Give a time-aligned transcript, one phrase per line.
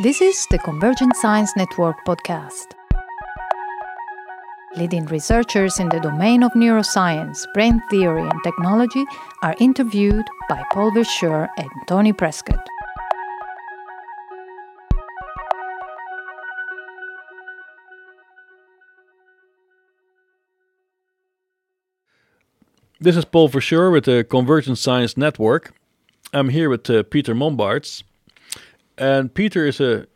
[0.00, 2.72] This is the Convergent Science Network podcast.
[4.74, 9.04] Leading researchers in the domain of neuroscience, brain theory, and technology
[9.42, 12.66] are interviewed by Paul Verschure and Tony Prescott.
[22.98, 25.74] This is Paul Verschure with the Convergent Science Network.
[26.32, 28.04] I'm here with uh, Peter Mombaerts,
[28.98, 30.06] and Peter is a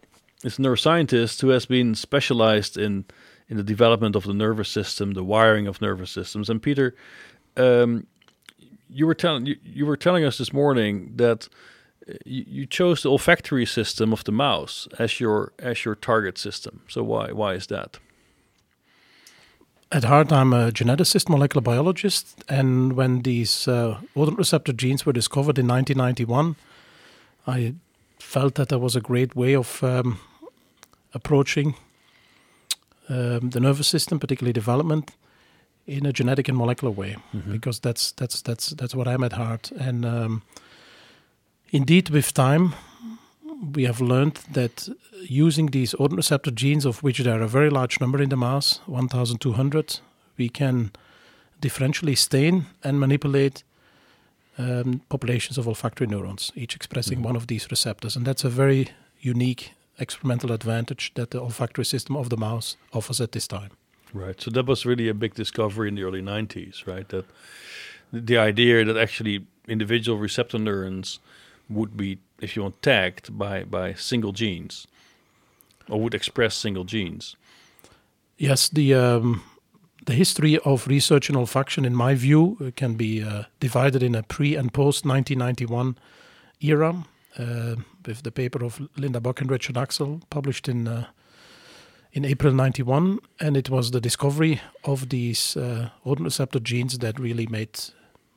[0.45, 3.05] is a neuroscientist who has been specialized in
[3.49, 6.51] in the development of the nervous system, the wiring of nervous systems.
[6.51, 6.95] And Peter,
[7.57, 8.07] um,
[8.91, 11.49] you were telling you, you, were telling us this morning that
[12.09, 16.39] uh, you, you, chose the olfactory system of the mouse as your as your target
[16.39, 16.83] system.
[16.89, 17.99] So why why is that?
[19.93, 25.59] At heart, I'm a geneticist, molecular biologist, and when these uh, receptor genes were discovered
[25.59, 26.57] in 1991,
[27.47, 27.75] I
[28.27, 30.19] felt that there was a great way of um,
[31.15, 31.75] approaching
[33.09, 35.13] um, the nervous system, particularly development,
[35.87, 37.53] in a genetic and molecular way, mm-hmm.
[37.53, 39.71] because that's that's that's that's what I'm at heart.
[39.79, 40.43] And um,
[41.71, 42.75] indeed, with time,
[43.75, 44.89] we have learned that
[45.23, 48.37] using these odor receptor genes, of which there are a very large number in the
[48.37, 50.01] mouse, 1,200,
[50.37, 50.91] we can
[51.61, 53.63] differentially stain and manipulate
[54.59, 57.27] um, populations of olfactory neurons, each expressing mm-hmm.
[57.27, 58.17] one of these receptors.
[58.17, 58.89] And that's a very
[59.21, 63.71] unique experimental advantage that the olfactory system of the mouse offers at this time.
[64.13, 64.41] Right.
[64.41, 67.09] So that was really a big discovery in the early 90s, right?
[67.09, 67.27] That
[68.13, 71.19] the idea that actually individual receptor neurons
[71.69, 74.87] would be, if you want, tagged by, by single genes
[75.89, 77.37] or would express single genes.
[78.39, 79.43] Yes, the um,
[80.07, 84.15] the history of research in olfaction, in my view, uh, can be uh, divided in
[84.15, 85.99] a pre and post 1991
[86.61, 87.05] era,
[87.39, 87.77] uh,
[88.07, 91.07] with the paper of Linda Buck and Richard Axel published in uh,
[92.13, 97.47] in April 91, and it was the discovery of these uh, receptor genes that really
[97.47, 97.79] made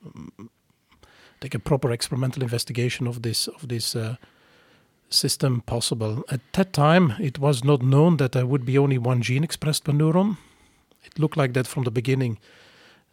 [0.05, 0.49] um,
[1.39, 4.15] take a proper experimental investigation of this of this uh,
[5.09, 6.23] system possible.
[6.29, 9.83] At that time, it was not known that there would be only one gene expressed
[9.83, 10.37] per neuron.
[11.03, 12.37] It looked like that from the beginning,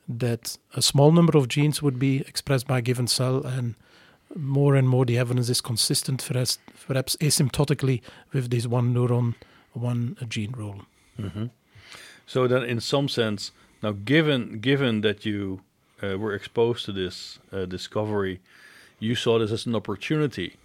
[0.08, 3.74] that a small number of genes would be expressed by a given cell, and
[4.34, 8.02] more and more the evidence is consistent, perhaps, perhaps asymptotically,
[8.32, 9.34] with this one neuron,
[9.72, 10.82] one gene rule.
[11.18, 11.46] Mm-hmm.
[12.26, 13.52] So then, in some sense,
[13.82, 15.60] now given given that you
[16.02, 18.40] uh, were exposed to this uh, discovery,
[18.98, 20.56] you saw this as an opportunity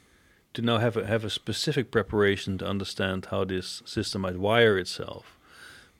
[0.53, 4.77] to now have a, have a specific preparation to understand how this system might wire
[4.77, 5.37] itself.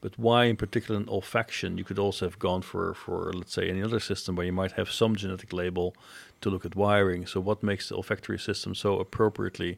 [0.02, 1.78] But why, in particular, in olfaction?
[1.78, 4.74] You could also have gone for, for let's say, any other system where you might
[4.74, 5.96] have some genetic label
[6.42, 7.28] to look at wiring.
[7.28, 9.78] So, what makes the olfactory system so appropriately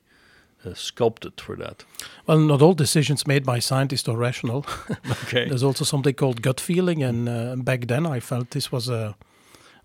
[0.65, 1.83] uh, sculpted for that?
[2.25, 4.65] Well, not all decisions made by scientists are rational.
[5.23, 5.49] okay.
[5.49, 9.15] There's also something called gut feeling, and uh, back then I felt this was a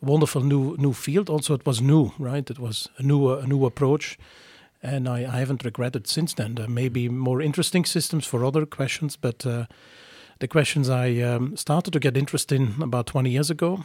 [0.00, 1.28] wonderful new new field.
[1.28, 2.48] Also, it was new, right?
[2.48, 4.18] It was a new a new approach
[4.80, 6.54] and I, I, haven't regretted since then.
[6.54, 9.66] There may be more interesting systems for other questions, but uh,
[10.38, 13.84] the questions I um, started to get interested in about 20 years ago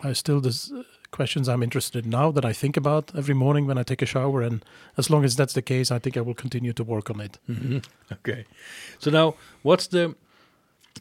[0.00, 3.78] are still the questions I'm interested in now that I think about every morning when
[3.78, 4.42] I take a shower.
[4.42, 4.64] And
[4.96, 7.38] as long as that's the case, I think I will continue to work on it.
[7.48, 7.78] Mm-hmm.
[8.12, 8.44] Okay.
[8.98, 10.14] So now, what's the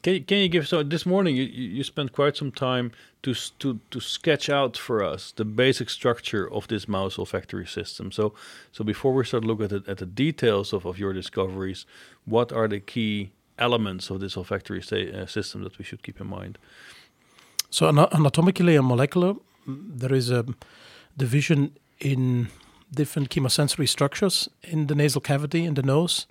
[0.03, 2.91] can, can you give so this morning you, you spent quite some time
[3.23, 8.11] to to to sketch out for us the basic structure of this mouse olfactory system.
[8.11, 8.33] So
[8.71, 11.85] so before we start looking at the, at the details of, of your discoveries,
[12.25, 13.31] what are the key
[13.61, 16.57] elements of this olfactory uh, system that we should keep in mind?
[17.69, 19.35] So anatomically and molecular,
[19.65, 20.43] there is a
[21.15, 22.49] division in
[22.93, 26.27] different chemosensory structures in the nasal cavity in the nose.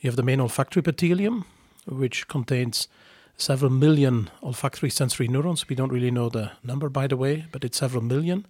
[0.00, 1.44] You have the main olfactory epithelium,
[1.86, 2.88] which contains
[3.36, 5.68] several million olfactory sensory neurons.
[5.68, 8.46] We don't really know the number, by the way, but it's several million,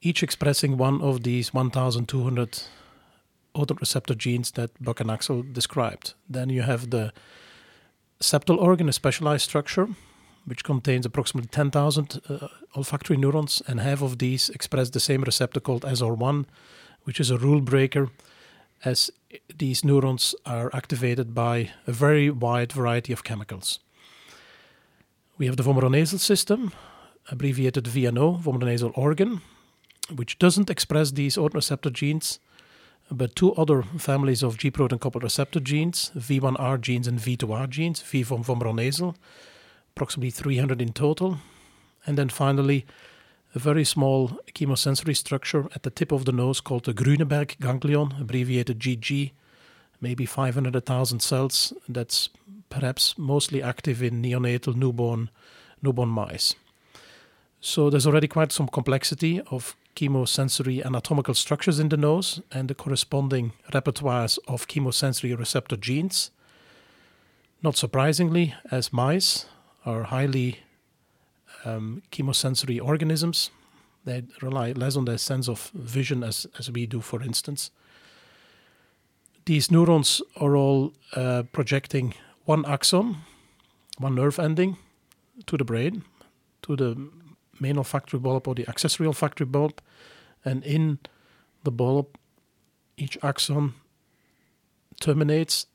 [0.00, 2.62] each expressing one of these 1,200
[3.54, 6.14] odor receptor genes that Buck and Axel described.
[6.28, 7.12] Then you have the
[8.20, 9.88] septal organ, a specialized structure,
[10.44, 15.60] which contains approximately 10,000 uh, olfactory neurons, and half of these express the same receptor
[15.60, 16.46] called SR1,
[17.04, 18.10] which is a rule breaker
[18.84, 19.10] as
[19.54, 23.78] these neurons are activated by a very wide variety of chemicals.
[25.38, 26.72] We have the vomeronasal system,
[27.30, 29.40] abbreviated VNO, vomeronasal organ,
[30.14, 32.40] which doesn't express these odor receptor genes,
[33.10, 38.00] but two other families of G protein coupled receptor genes, V1R genes and V2R genes,
[38.02, 39.14] V from vomeronasal,
[39.94, 41.38] approximately 300 in total.
[42.06, 42.86] And then finally,
[43.54, 48.14] a very small chemosensory structure at the tip of the nose called the Grüneberg ganglion,
[48.20, 49.32] abbreviated GG,
[50.00, 52.28] maybe 500,000 cells that's
[52.68, 55.30] perhaps mostly active in neonatal newborn
[55.82, 56.54] newborn mice.
[57.60, 62.74] So there's already quite some complexity of chemosensory anatomical structures in the nose and the
[62.74, 66.30] corresponding repertoires of chemosensory receptor genes.
[67.62, 69.44] Not surprisingly, as mice
[69.84, 70.60] are highly
[71.66, 73.50] um, chemosensory organisms,
[74.06, 77.70] they rely less on their sense of vision as, as we do, for instance.
[79.44, 82.14] These neurons are all uh, projecting
[82.46, 83.16] one axon,
[83.98, 84.78] one nerve ending
[85.44, 86.04] to the brain,
[86.62, 87.10] to the
[87.60, 89.80] main olfactory bulb or the accessory olfactory bulb,
[90.44, 90.98] and in
[91.64, 92.06] the bulb,
[92.96, 93.74] each axon
[95.00, 95.66] terminates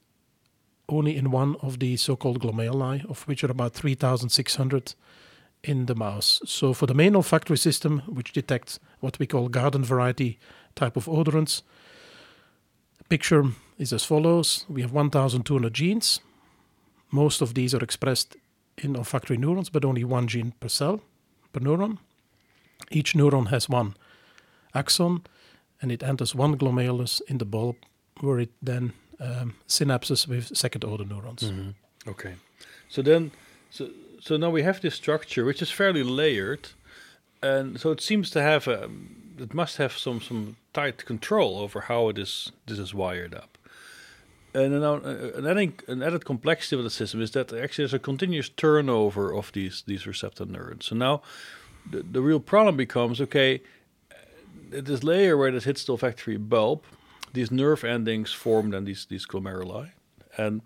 [0.87, 4.93] only in one of the so-called glomeruli, of which are about 3,600
[5.63, 6.41] in the mouse.
[6.45, 10.39] So for the main olfactory system, which detects what we call garden variety
[10.75, 11.63] type of odorants,
[12.99, 13.45] the picture
[13.77, 14.65] is as follows.
[14.69, 16.19] We have 1,200 genes.
[17.11, 18.35] Most of these are expressed
[18.77, 21.01] in olfactory neurons, but only one gene per cell,
[21.55, 21.97] per neuron.
[22.91, 23.95] Each neuron has one
[24.73, 25.21] axon,
[25.81, 27.75] and it enters one glomerulus in the bulb,
[28.19, 31.43] where it then um, synapses with second-order neurons.
[31.43, 32.09] Mm-hmm.
[32.09, 32.35] Okay,
[32.89, 33.31] so then,
[33.69, 36.69] so so now we have this structure which is fairly layered,
[37.41, 38.89] and so it seems to have a,
[39.39, 43.54] it must have some some tight control over how it is this is wired up.
[44.55, 47.99] And now, an, adding, an added complexity of the system is that actually there's a
[47.99, 50.85] continuous turnover of these these receptor neurons.
[50.85, 51.21] So now,
[51.91, 53.61] the, the real problem becomes okay.
[54.69, 56.83] This layer where this hits the olfactory bulb,
[57.33, 59.91] these nerve endings form then these these glomeruli,
[60.37, 60.61] and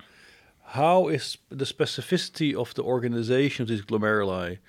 [0.64, 4.60] how is the specificity of the organization of these glomeruli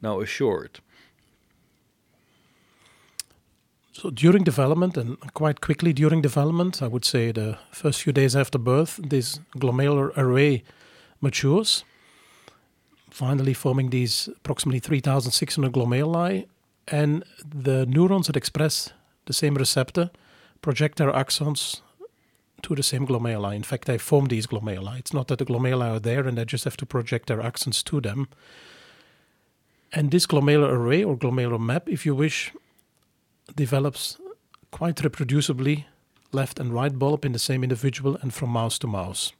[0.00, 0.80] now assured?
[3.92, 8.34] So during development, and quite quickly during development, I would say the first few days
[8.34, 10.62] after birth, this glomerular array
[11.20, 11.84] matures,
[13.10, 16.46] finally forming these approximately 3,600 glomeruli,
[16.88, 18.92] and the neurons that express
[19.26, 20.10] the same receptor
[20.62, 21.82] project their axons
[22.62, 23.54] to the same glomeruli.
[23.54, 25.00] In fact, they form these glomeruli.
[25.00, 27.84] It's not that the glomeruli are there and they just have to project their axons
[27.84, 28.28] to them.
[29.92, 32.52] And this glomerular array or glomerular map, if you wish,
[33.56, 34.18] develops
[34.70, 35.84] quite reproducibly
[36.32, 39.32] left and right bulb in the same individual and from mouse to mouse.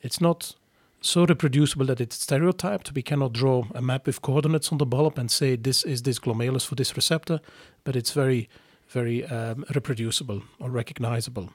[0.00, 0.54] It's not
[1.00, 2.94] so reproducible that it's stereotyped.
[2.94, 6.18] We cannot draw a map with coordinates on the bulb and say this is this
[6.18, 7.40] glomerulus for this receptor,
[7.84, 8.48] but it's very,
[8.88, 11.50] very um, reproducible or recognizable.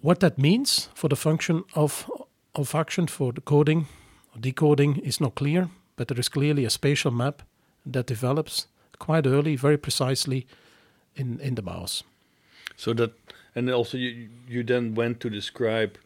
[0.00, 2.10] What that means for the function of
[2.56, 3.86] olfaction for the coding
[4.34, 7.42] or decoding is not clear, but there is clearly a spatial map
[7.86, 8.66] that develops
[9.02, 10.46] quite early, very precisely
[11.16, 12.04] in, in the mouse.
[12.76, 13.12] So that,
[13.54, 15.98] and also you, you then went to describe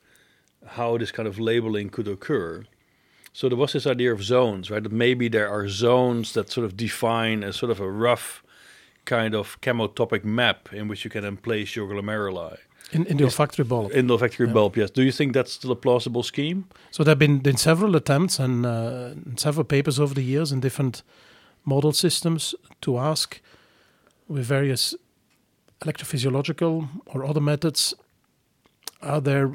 [0.79, 2.65] how this kind of labeling could occur.
[3.33, 4.83] So there was this idea of zones, right?
[4.83, 8.43] That maybe there are zones that sort of define a sort of a rough
[9.05, 12.57] kind of chemotopic map in which you can then place your glomeruli.
[12.93, 13.93] In, in the olfactory bulb.
[13.93, 14.55] In the olfactory yeah.
[14.55, 14.91] bulb, yes.
[14.91, 16.65] Do you think that's still a plausible scheme?
[16.91, 20.61] So there have been, been several attempts and uh, several papers over the years in
[20.61, 21.03] different
[21.67, 23.41] model systems to ask
[24.29, 24.95] with various
[25.81, 27.95] electrophysiological or other methods
[29.03, 29.53] are there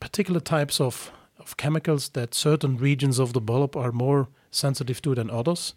[0.00, 5.14] particular types of, of chemicals that certain regions of the bulb are more sensitive to
[5.14, 5.74] than others.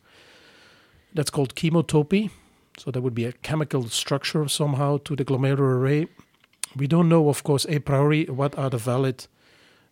[1.13, 2.31] That's called chemotopy.
[2.77, 6.07] So there would be a chemical structure somehow to the glomerular array.
[6.75, 9.27] We don't know, of course, a priori what are the valid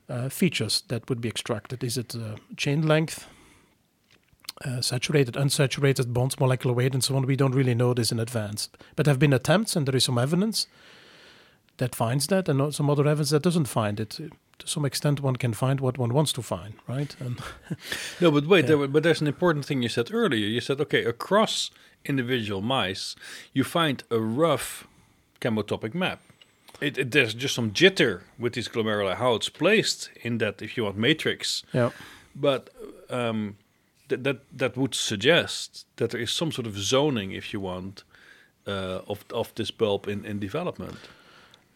[0.07, 1.83] uh, features that would be extracted.
[1.83, 3.27] Is it uh, chain length,
[4.65, 7.25] uh, saturated, unsaturated bonds, molecular weight, and so on?
[7.25, 8.69] We don't really know this in advance.
[8.95, 10.67] But there have been attempts, and there is some evidence
[11.77, 14.19] that finds that, and some other evidence that doesn't find it.
[14.59, 17.15] To some extent, one can find what one wants to find, right?
[17.19, 17.39] And
[18.21, 18.75] no, but wait, yeah.
[18.75, 20.45] there, but there's an important thing you said earlier.
[20.45, 21.71] You said, okay, across
[22.05, 23.15] individual mice,
[23.53, 24.87] you find a rough
[25.41, 26.21] chemotopic map.
[26.81, 30.77] It, it, there's just some jitter with these glomeruli, how it's placed in that, if
[30.77, 31.63] you want, matrix.
[31.73, 31.91] Yeah.
[32.35, 32.69] But
[33.09, 33.57] um,
[34.09, 38.03] that that that would suggest that there is some sort of zoning, if you want,
[38.67, 40.97] uh, of of this bulb in in development.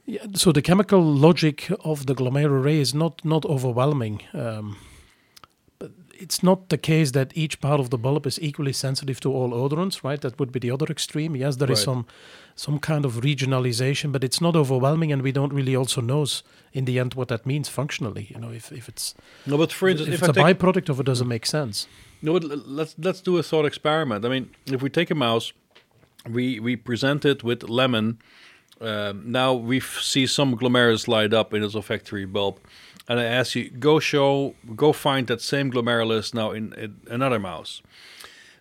[0.06, 4.22] Yeah, so the chemical logic of the glomerular array is not not overwhelming.
[4.34, 4.76] Um,
[5.80, 9.32] but it's not the case that each part of the bulb is equally sensitive to
[9.32, 10.22] all odorants, right?
[10.22, 11.36] That would be the other extreme.
[11.38, 11.78] Yes, there right.
[11.78, 12.06] is some
[12.56, 16.26] some kind of regionalization, but it's not overwhelming, and we don't really also know
[16.72, 18.28] in the end what that means functionally.
[18.30, 21.00] You know, if, if it's no, but for instance, if, if it's a byproduct of
[21.00, 21.88] it, doesn't make sense.
[22.24, 24.26] No, let's let's do a thought experiment.
[24.26, 25.54] I mean, if we take a mouse,
[26.28, 28.18] we we present it with lemon
[28.84, 32.60] um, now we see some glomerulus light up in its olfactory bulb,
[33.08, 37.40] and I ask you, go show, go find that same glomerulus now in, in another
[37.40, 37.82] mouse.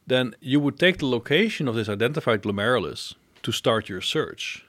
[0.06, 4.64] Then you would take the location of this identified glomerulus to start your search,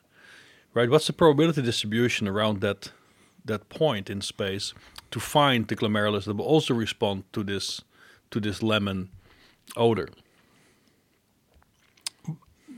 [0.73, 0.89] right?
[0.89, 2.91] What's the probability distribution around that
[3.45, 4.73] that point in space
[5.11, 7.81] to find the glomerulus that will also respond to this
[8.33, 9.09] to this lemon
[9.77, 10.09] odor?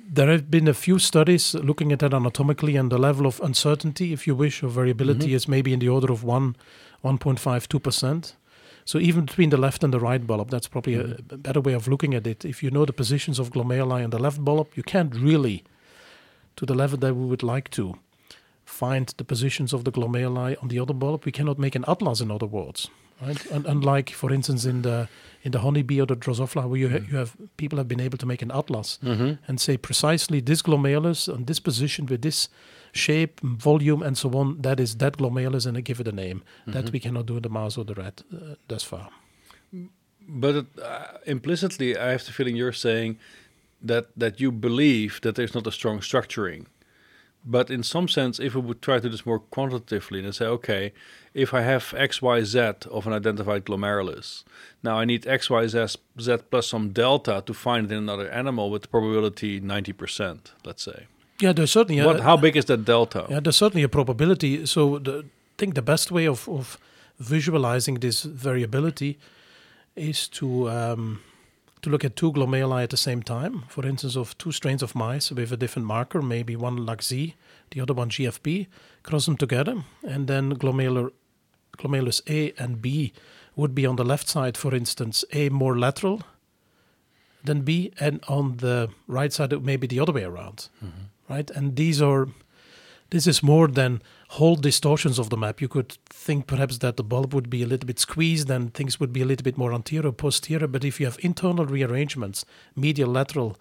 [0.07, 4.13] There have been a few studies looking at that anatomically, and the level of uncertainty,
[4.13, 5.35] if you wish, or variability mm-hmm.
[5.35, 6.55] is maybe in the order of 1,
[7.03, 8.33] 1.5, 2%.
[8.85, 11.33] So even between the left and the right bulb, that's probably a, mm-hmm.
[11.33, 12.45] a better way of looking at it.
[12.45, 15.63] If you know the positions of glomeruli in the left bulb, you can't really,
[16.57, 17.95] to the level that we would like to,
[18.65, 21.25] find the positions of the glomeruli on the other bulb.
[21.25, 22.89] We cannot make an atlas, in other words.
[23.21, 23.51] Right?
[23.51, 25.07] Un- unlike, for instance, in the
[25.43, 28.17] in the honeybee or the Drosophila, where you, ha- you have people have been able
[28.17, 28.99] to make an atlas
[29.47, 32.49] and say precisely this glomerulus on this position with this
[32.91, 34.61] shape, volume, and so on.
[34.61, 36.41] That is that glomerulus, and I give it a name.
[36.67, 39.09] That we cannot do in the mouse or the rat uh, thus far.
[40.27, 43.17] But it, uh, implicitly, I have the feeling you're saying
[43.87, 46.65] that that you believe that there's not a strong structuring.
[47.45, 50.45] But in some sense, if we would try to do this more quantitatively and say,
[50.45, 50.93] okay,
[51.33, 52.59] if I have X, Y, Z
[52.89, 54.43] of an identified glomerulus,
[54.81, 58.29] now I need X, Y, Z, Z plus some delta to find it in another
[58.29, 61.05] animal with probability 90%, let's say.
[61.39, 63.27] Yeah, there's certainly a, What, how big is that delta?
[63.29, 64.65] Yeah, there's certainly a probability.
[64.65, 66.79] So the, I think the best way of, of
[67.19, 69.19] visualizing this variability
[69.95, 71.21] is to um,
[71.85, 73.63] to look at two glomeruli at the same time.
[73.67, 77.35] For instance, of two strains of mice with a different marker, maybe one LAC-Z,
[77.69, 78.67] the other one GFP,
[79.03, 81.11] cross them together, and then glomerular,
[81.77, 83.13] glomerulus A and B
[83.55, 86.23] would be on the left side, for instance, A more lateral
[87.43, 91.33] than B, and on the right side it may be the other way around, mm-hmm.
[91.33, 91.49] right?
[91.51, 92.27] And these are
[93.11, 95.61] this is more than whole distortions of the map.
[95.61, 98.99] You could think perhaps that the bulb would be a little bit squeezed and things
[98.99, 100.67] would be a little bit more anterior, posterior.
[100.67, 103.57] But if you have internal rearrangements, medial, lateral,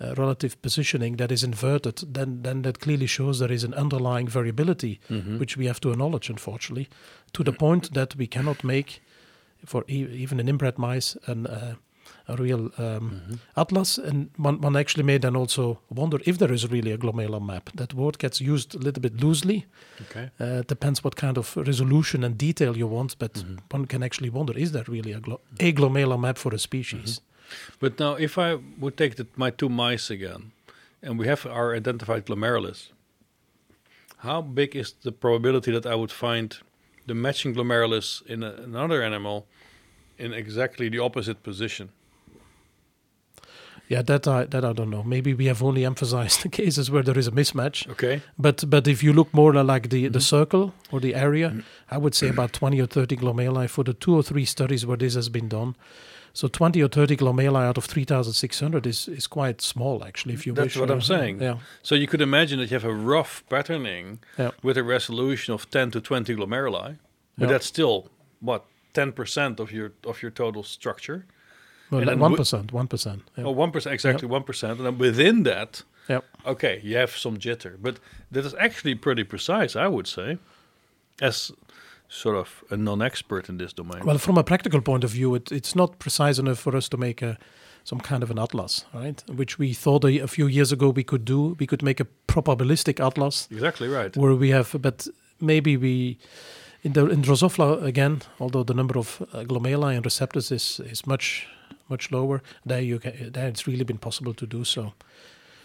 [0.00, 4.26] uh, relative positioning that is inverted, then then that clearly shows there is an underlying
[4.28, 5.00] variability,
[5.38, 6.88] which we have to acknowledge, unfortunately,
[7.32, 9.00] to the point that we cannot make,
[9.64, 11.74] for e- even in inbred mice, an uh,
[12.28, 13.98] a real um, atlas.
[13.98, 17.70] And one, one actually may then also wonder if there is really a glomerular map.
[17.74, 19.66] That word gets used a little bit loosely.
[20.02, 20.30] Okay.
[20.40, 24.30] Uh, it depends what kind of resolution and detail you want, but one can actually
[24.30, 27.20] wonder is there really a, glo- a glomerular map for a species?
[27.78, 30.52] But now, if I would take the, my two mice again,
[31.02, 32.88] and we have our identified glomerulus,
[34.18, 36.56] how big is the probability that I would find
[37.06, 39.46] the matching glomerulus in a, another animal
[40.18, 41.90] in exactly the opposite position?
[43.88, 45.02] Yeah, that I that I don't know.
[45.02, 47.88] Maybe we have only emphasized the cases where there is a mismatch.
[47.90, 48.22] Okay.
[48.38, 50.18] But but if you look more like the the mm-hmm.
[50.20, 51.60] circle or the area, mm-hmm.
[51.90, 54.96] I would say about twenty or thirty glomeruli for the two or three studies where
[54.96, 55.76] this has been done.
[56.32, 60.02] So twenty or thirty glomeruli out of three thousand six hundred is is quite small
[60.02, 60.34] actually.
[60.34, 60.62] If you wish.
[60.62, 60.80] That's wish.
[60.80, 61.42] what I'm saying.
[61.42, 64.50] Yeah, So you could imagine that you have a rough patterning yeah.
[64.62, 66.98] with a resolution of 10 to 20 glomeruli,
[67.38, 67.52] but Yeah.
[67.52, 68.10] that's still
[68.40, 68.64] what
[68.94, 71.26] 10% of your of your total structure.
[72.02, 73.22] One percent, one percent.
[73.38, 76.20] Oh, 1% exactly 1%, and then within that, yeah.
[76.46, 77.98] okay, you have some jitter, but
[78.30, 80.38] that is actually pretty precise, I would say,
[81.20, 81.52] as
[82.08, 84.04] sort of a non-expert in this domain.
[84.04, 86.96] Well, from a practical point of view, it, it's not precise enough for us to
[86.96, 87.38] make a
[87.84, 89.22] some kind of an atlas, right?
[89.28, 91.54] Which we thought a, a few years ago we could do.
[91.60, 94.16] We could make a probabilistic atlas exactly right.
[94.16, 95.06] where we have, but
[95.38, 96.18] maybe we
[96.82, 101.06] in the in Drosophila again, although the number of uh, glomeruli and receptors is is
[101.06, 101.46] much
[101.88, 104.92] much lower, there you can, there it's really been possible to do so.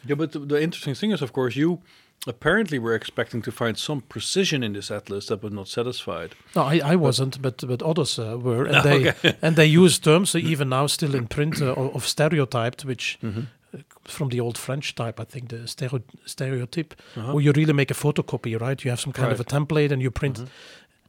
[0.08, 1.80] Yeah, but the, the interesting thing is, of course, you
[2.28, 6.36] apparently were expecting to find some precision in this atlas that was not satisfied.
[6.56, 10.36] No, I, I wasn't, but but others uh, were, and they and they use terms
[10.36, 13.40] uh, even now still in print uh, of stereotyped, which Mm-hmm.
[13.74, 17.32] uh, from the old French type, I think the stereo, stereotype, Uh-huh.
[17.34, 18.84] where you really make a photocopy, right?
[18.84, 20.40] You have some kind of a template, and you print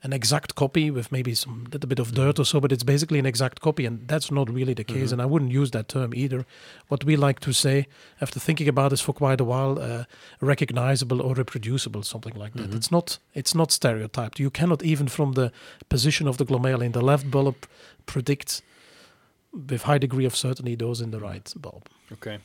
[0.03, 3.19] an exact copy with maybe some little bit of dirt or so, but it's basically
[3.19, 4.97] an exact copy, and that's not really the case.
[4.97, 5.13] Mm-hmm.
[5.13, 6.47] And I wouldn't use that term either.
[6.89, 7.87] What we like to say,
[8.21, 10.05] after thinking about this for quite a while, uh,
[10.41, 12.71] recognizable or reproducible, something like Mm-hmm.
[12.71, 12.77] that.
[12.77, 14.41] It's not it's not stereotyped.
[14.41, 15.53] You cannot even from the
[15.89, 17.57] position of the glomeruli in the left bulb
[18.07, 18.63] predict
[19.53, 21.89] with high degree of certainty those in the right bulb.
[22.13, 22.39] Okay.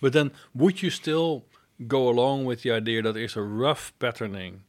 [0.00, 1.44] But then would you still
[1.86, 4.62] go along with the idea that there's a rough patterning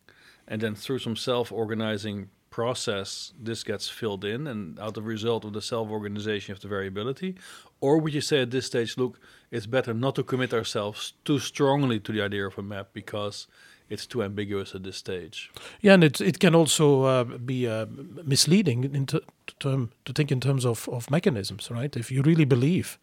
[0.50, 5.54] and then through some self-organizing process this gets filled in and out of result of
[5.54, 7.36] the self-organization of the variability?
[7.80, 9.20] Or would you say at this stage, look,
[9.52, 13.48] it's better not to commit ourselves too strongly to the idea of a map because
[13.90, 15.52] it's too ambiguous at this stage.
[15.82, 17.86] Yeah, and it it can also uh, be uh,
[18.24, 19.26] misleading in ter-
[19.60, 21.98] term to think in terms of of mechanisms, right?
[21.98, 22.98] If you really believe,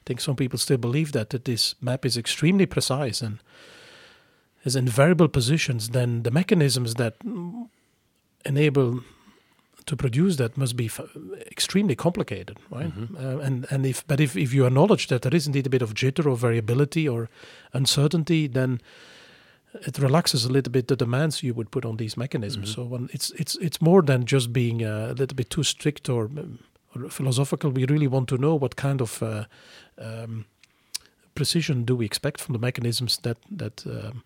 [0.00, 3.38] I think some people still believe that that this map is extremely precise and
[4.64, 7.14] has invariable positions, then the mechanisms that
[8.44, 9.00] enable
[9.86, 11.00] to produce that must be f-
[11.50, 12.92] extremely complicated, right?
[13.18, 15.82] Uh, and and if but if if you acknowledge that there is indeed a bit
[15.82, 17.28] of jitter or variability or
[17.72, 18.80] uncertainty, then
[19.86, 22.68] it relaxes a little bit the demands you would put on these mechanisms.
[22.74, 26.08] So when it's it's it's more than just being uh, a little bit too strict
[26.08, 26.30] or,
[26.94, 27.70] or philosophical.
[27.70, 29.44] We really want to know what kind of uh,
[29.98, 30.44] um,
[31.34, 34.22] precision do we expect from the mechanisms that that um,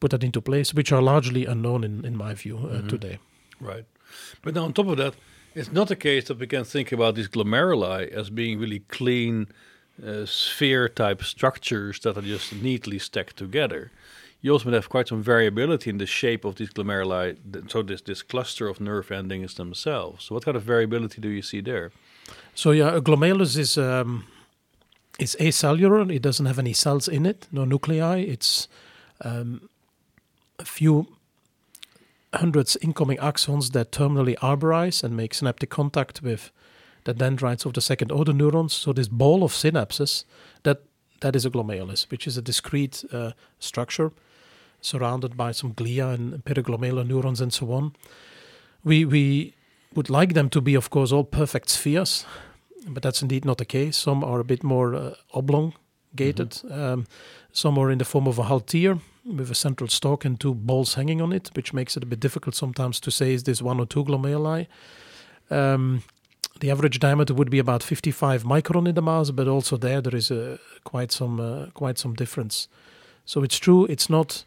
[0.00, 3.18] put that into place, which are largely unknown in in my view uh, today.
[3.60, 3.84] Right.
[4.42, 5.14] But now on top of that,
[5.54, 9.46] it's not the case that we can think about these glomeruli as being really clean
[10.06, 13.90] uh, sphere type structures that are just neatly stacked together.
[14.40, 17.36] You also have quite some variability in the shape of these glomeruli,
[17.70, 20.24] so this this cluster of nerve endings themselves.
[20.24, 21.92] So what kind of variability do you see there?
[22.54, 24.24] So yeah, a glomerulus is um,
[25.18, 26.14] is acellular.
[26.14, 28.20] It doesn't have any cells in it, no nuclei.
[28.20, 28.68] It's
[29.22, 29.68] um,
[30.58, 31.06] a few
[32.34, 36.50] hundreds incoming axons that terminally arborize and make synaptic contact with
[37.04, 38.72] the dendrites of the second order neurons.
[38.72, 40.24] So this ball of synapses
[40.62, 40.82] that
[41.20, 44.12] that is a glomerulus, which is a discrete uh, structure
[44.80, 47.94] surrounded by some glia and periglomerular neurons and so on.
[48.84, 49.54] We we
[49.94, 52.24] would like them to be, of course, all perfect spheres,
[52.88, 53.96] but that's indeed not the case.
[53.96, 55.74] Some are a bit more uh, oblong
[56.14, 56.60] gated.
[56.70, 57.06] Um,
[57.52, 60.94] some are in the form of a haltear with a central stalk and two balls
[60.94, 63.80] hanging on it, which makes it a bit difficult sometimes to say is this one
[63.80, 64.66] or two glomeruli.
[65.50, 66.02] Um,
[66.60, 70.16] the average diameter would be about 55 micron in the mass, but also there there
[70.16, 72.68] is a quite some uh, quite some difference.
[73.24, 74.44] So it's true, it's not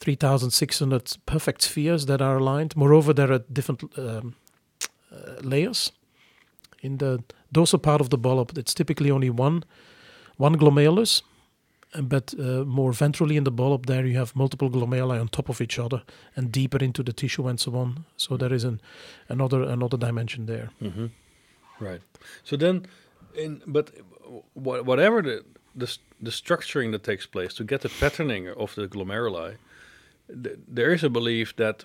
[0.00, 2.76] 3,600 perfect spheres that are aligned.
[2.76, 4.34] Moreover, there are different um,
[5.12, 5.92] uh, layers.
[6.82, 9.62] In the dorsal part of the bulb, it's typically only one
[10.36, 11.22] one glomerulus,
[12.02, 15.60] but uh, more ventrally in the bulb, there you have multiple glomeruli on top of
[15.60, 16.02] each other
[16.36, 18.04] and deeper into the tissue and so on.
[18.16, 18.80] So there is an
[19.28, 20.70] another another dimension there.
[20.80, 21.06] Mm-hmm.
[21.80, 22.02] Right.
[22.44, 22.86] So then,
[23.34, 23.90] in but
[24.54, 25.44] wh- whatever the,
[25.78, 29.56] the the structuring that takes place to get the patterning of the glomeruli,
[30.42, 31.84] th- there is a belief that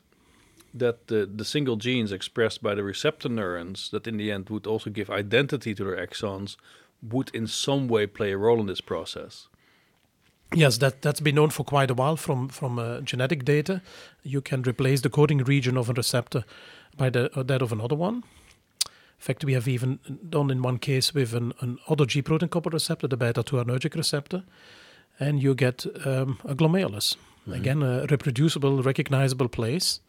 [0.80, 4.68] that the, the single genes expressed by the receptor neurons that in the end would
[4.68, 6.56] also give identity to their axons
[7.02, 9.48] would in some way play a role in this process.
[10.56, 13.82] Yes, that that's been known for quite a while from from uh, genetic data.
[14.24, 16.46] You can replace the coding region of a receptor
[16.96, 18.24] by the uh, that of another one.
[18.86, 22.50] In fact, we have even done in one case with an, an other G protein
[22.50, 24.44] coupled receptor, the beta 2 adrenergic receptor,
[25.20, 27.18] and you get um, a glomerulus.
[27.52, 30.02] Again, a reproducible, recognizable place.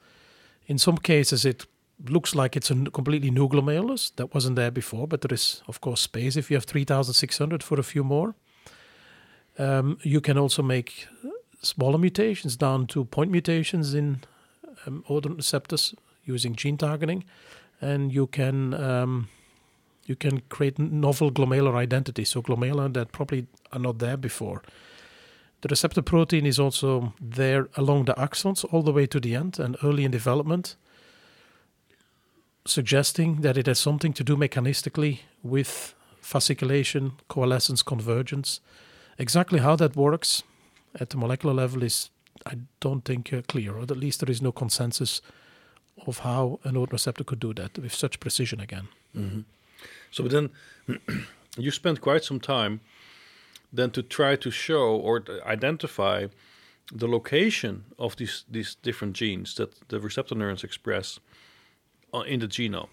[0.69, 1.67] In some cases, it
[2.07, 5.81] looks like it's a completely new glomerulus that wasn't there before, but there is, of
[5.81, 8.35] course, space if you have 3,600 for a few more.
[9.59, 11.09] Um, you can also make
[11.63, 14.21] smaller mutations down to point mutations in
[14.87, 17.25] um, odor receptors using gene targeting,
[17.81, 19.29] and you can um,
[20.05, 22.29] you can create novel glomerular identities.
[22.29, 24.63] So glomeruli that probably are not there before.
[25.61, 29.59] The receptor protein is also there along the axons all the way to the end
[29.59, 30.77] and early in development,
[32.65, 38.61] suggesting that it has something to do mechanistically with fasciculation, coalescence, convergence.
[39.19, 40.45] Exactly how that works
[41.01, 42.11] at the molecular level is,
[42.47, 45.21] I don't think, uh, clear, or at least there is no consensus
[46.07, 48.89] of how an odor receptor could do that with such precision again.
[50.11, 50.51] So but then
[51.59, 52.81] you spent quite some time
[53.73, 56.27] then to try to show or identify
[56.93, 61.21] the location of these these different genes that the receptor neurons express
[62.15, 62.89] uh, in the genome.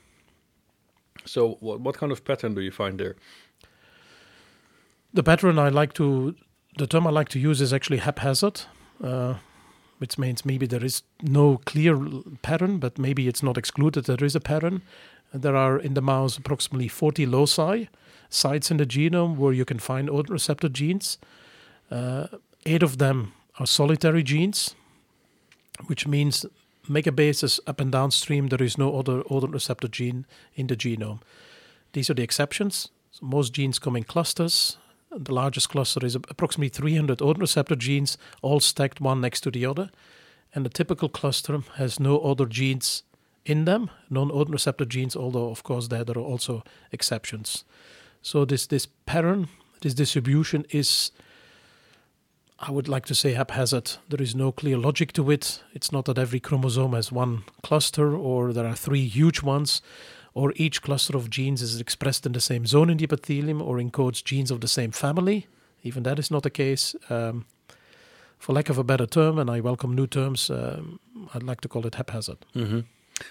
[1.26, 3.16] So what what kind of pattern do you find there?
[5.14, 6.36] The pattern I like to,
[6.78, 8.64] the term I like to use is actually haphazard,
[9.02, 9.36] uh,
[10.00, 11.98] which means maybe there is no clear
[12.42, 14.82] pattern, but maybe it's not excluded that there is a pattern.
[15.34, 17.86] There are in the mouse approximately 40 loci,
[18.36, 21.18] sites in the genome where you can find odor receptor genes.
[21.90, 22.28] Uh,
[22.66, 24.76] eight of them are solitary genes,
[25.88, 26.46] which means
[26.90, 31.20] megabases up and downstream, there is no other odor receptor gene in the genome.
[31.94, 32.90] These are the exceptions.
[33.12, 34.78] So most genes come in clusters.
[35.12, 39.66] The largest cluster is approximately 300 odor receptor genes, all stacked one next to the
[39.66, 39.90] other.
[40.54, 43.04] And the typical cluster has no other genes
[43.46, 47.64] in them, non odor receptor genes, although, of course, there, there are also exceptions.
[48.26, 49.50] So, this, this pattern,
[49.82, 51.12] this distribution is
[52.58, 53.98] I would like to say haphazard.
[54.10, 55.62] There is no clear logic to it.
[55.76, 59.84] It's not that every chromosome has one cluster or there are three huge ones
[60.34, 63.78] or each cluster of genes is expressed in the same zone in the epithelium or
[63.78, 65.46] encodes genes of the same family.
[65.84, 66.96] Even that is not the case.
[67.12, 67.46] Um,
[68.40, 71.00] for lack of a better term, and I welcome new terms, um,
[71.36, 72.40] I'd like to call it haphazard.
[72.56, 72.80] Mm-hmm.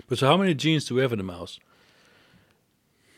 [0.08, 1.58] But so, how many genes do we have in the mouse?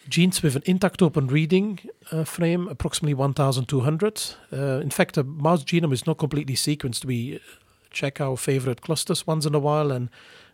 [0.08, 1.80] Genes with an intact open reading
[2.12, 4.22] uh, frame, approximately 1,200.
[4.52, 7.04] Uh, in fact, the mouse genome is not completely sequenced.
[7.04, 7.40] We
[7.90, 10.08] check our favorite clusters once in a while, and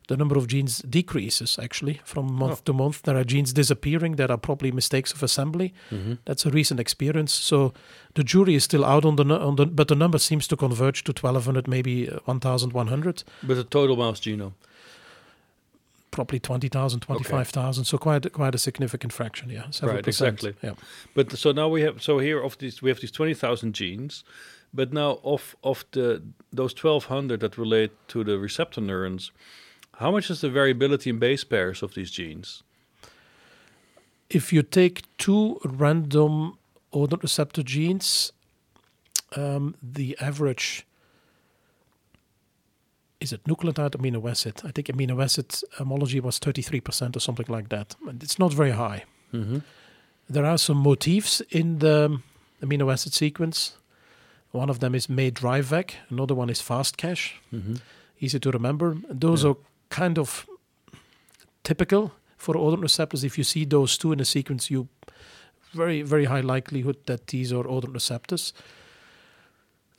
[0.08, 2.62] the number of genes decreases actually from month oh.
[2.64, 3.02] to month.
[3.02, 4.16] There are genes disappearing.
[4.16, 5.74] There are probably mistakes of assembly.
[5.90, 6.14] Mm-hmm.
[6.24, 7.32] That's a recent experience.
[7.32, 7.72] So
[8.14, 11.04] the jury is still out on the on the, but the number seems to converge
[11.04, 13.24] to 1,200, maybe uh, 1,100.
[13.46, 14.54] With the total mouse genome
[16.12, 17.80] probably 20,000, 25,000.
[17.80, 17.88] Okay.
[17.88, 19.64] So quite quite a significant fraction, yeah.
[19.82, 20.54] Right, exactly.
[20.62, 20.74] Yeah.
[21.14, 24.22] But so now we have so here of these we have these 20,000 genes,
[24.72, 26.22] but now of of the
[26.52, 29.32] those 1200 that relate to the receptor neurons,
[29.98, 32.62] how much is the variability in base pairs of these genes?
[34.30, 36.58] If you take two random
[36.92, 38.32] odor receptor genes,
[39.36, 40.86] um, the average
[43.22, 44.60] is it nucleotide amino acid?
[44.64, 47.94] I think amino acid homology was 33% or something like that.
[48.20, 49.04] It's not very high.
[49.32, 49.58] Mm-hmm.
[50.28, 52.20] There are some motifs in the
[52.62, 53.76] amino acid sequence.
[54.50, 57.32] One of them is May-Drive-Vec, another one is FastCache.
[57.52, 57.74] Mm-hmm.
[58.20, 58.96] Easy to remember.
[59.08, 59.50] Those yeah.
[59.50, 59.56] are
[59.88, 60.46] kind of
[61.64, 63.24] typical for odor receptors.
[63.24, 64.88] If you see those two in a sequence, you
[65.72, 68.52] very, very high likelihood that these are odor receptors.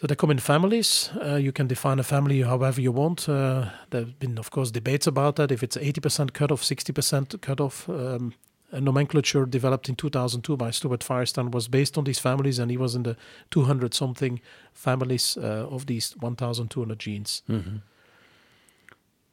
[0.04, 1.12] So they come in families.
[1.16, 3.30] Uh, you can define a family however you want.
[3.30, 5.50] Uh, there have been, of course, debates about that.
[5.50, 7.88] If it's 80% cutoff, 60% cutoff.
[7.88, 8.34] Um,
[8.74, 12.76] a nomenclature developed in 2002 by Stuart Firestein was based on these families, and he
[12.76, 13.16] was in the
[13.52, 14.42] 200 something
[14.74, 17.42] families uh, of these 1,200 genes.
[17.50, 17.78] Mm-hmm.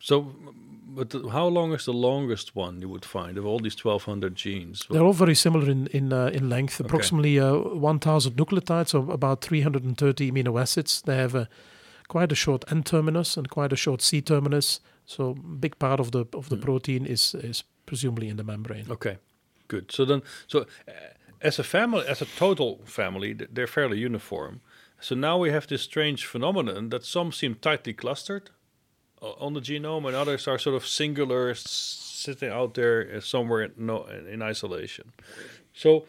[0.01, 0.35] So,
[0.89, 4.35] but the, how long is the longest one you would find of all these 1200
[4.35, 4.87] genes?
[4.91, 6.87] They're all very similar in in, uh, in length, okay.
[6.87, 11.03] approximately uh, 1000 nucleotides, so about 330 amino acids.
[11.03, 11.49] They have a,
[12.09, 14.81] quite a short N terminus and quite a short C terminus.
[15.07, 16.63] So, big part of the of the mm.
[16.63, 18.87] protein is is presumably in the membrane.
[18.91, 19.19] Okay,
[19.69, 19.93] good.
[19.93, 20.93] So then, so uh,
[21.41, 24.61] as a family, as a total family, they're fairly uniform.
[25.01, 28.51] So now we have this strange phenomenon that some seem tightly clustered
[29.21, 33.91] on the genome, and others are sort of singular, sitting out there uh, somewhere in,
[34.29, 35.13] in isolation.
[35.75, 36.05] So,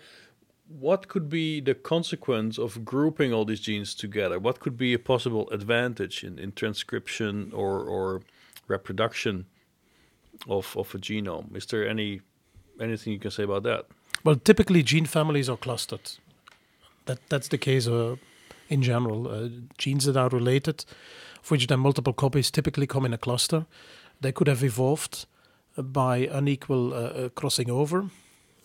[0.80, 4.39] what could be the consequence of grouping all these genes together?
[4.39, 8.21] What could be a possible advantage in, in transcription or, or
[8.67, 9.45] reproduction
[10.47, 11.56] of, of a genome?
[11.56, 12.21] Is there any
[12.80, 13.86] anything you can say about that?
[14.24, 16.12] Well, typically gene families are clustered.
[17.06, 18.15] That that's the case uh,
[18.69, 19.28] in general.
[19.28, 20.86] Uh, genes that are related
[21.43, 23.65] of which then multiple copies typically come in a cluster.
[24.21, 25.25] They could have evolved
[25.77, 28.10] by unequal uh, uh, crossing over,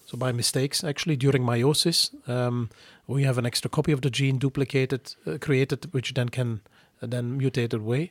[0.07, 2.11] so by mistakes actually during meiosis.
[2.29, 2.71] Um,
[3.07, 6.61] we have an extra copy of the gene duplicated, uh, created, which then can
[7.03, 8.11] uh, then mutate away.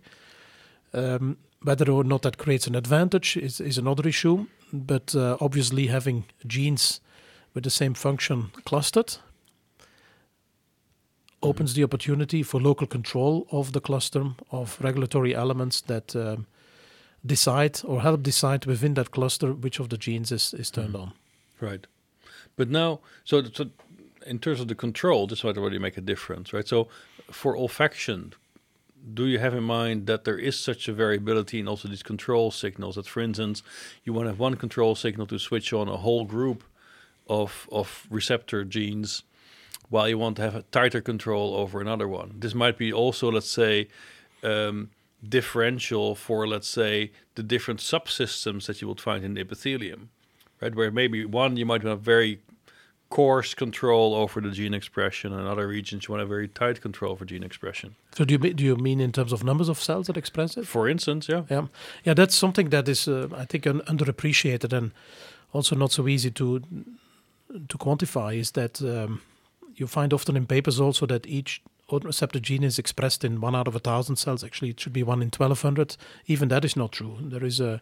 [0.93, 5.88] Um, whether or not that creates an advantage is, is another issue, but uh, obviously
[5.88, 7.01] having genes
[7.54, 9.17] with the same function clustered
[11.46, 16.48] opens the opportunity for local control of the cluster of regulatory elements that um,
[17.26, 21.02] decide or help decide within that cluster which of the genes is, is turned mm.
[21.02, 21.14] on.
[21.60, 21.88] Right.
[22.56, 23.70] But now, so, so
[24.26, 26.68] in terms of the control, this might already make a difference, right?
[26.68, 26.88] So
[27.32, 28.34] for olfaction,
[29.14, 32.52] do you have in mind that there is such a variability in also these control
[32.52, 33.62] signals that, for instance,
[34.04, 36.64] you want to have one control signal to switch on a whole group
[37.28, 39.24] of, of receptor genes
[39.89, 42.34] while you want to have a tighter control over another one.
[42.39, 43.88] This might be also, let's say,
[44.43, 44.89] um,
[45.28, 50.10] differential for, let's say, the different subsystems that you would find in the epithelium,
[50.62, 50.76] right?
[50.76, 52.39] Where maybe one you might have very
[53.10, 57.15] coarse control over the gene expression, and other regions you want a very tight control
[57.15, 57.95] for gene expression.
[58.15, 60.67] So do you do you mean in terms of numbers of cells that express it?
[60.67, 61.67] For instance, yeah, yeah,
[62.04, 62.13] yeah.
[62.13, 64.91] That's something that is, uh, I think, un- underappreciated and
[65.54, 66.60] also not so easy to
[67.69, 68.36] to quantify.
[68.36, 69.21] Is that um,
[69.76, 71.62] you find often in papers also that each
[71.92, 74.44] receptor gene is expressed in one out of a thousand cells.
[74.44, 75.98] Actually, it should be one in 1200.
[76.28, 77.18] Even that is not true.
[77.22, 77.82] There is a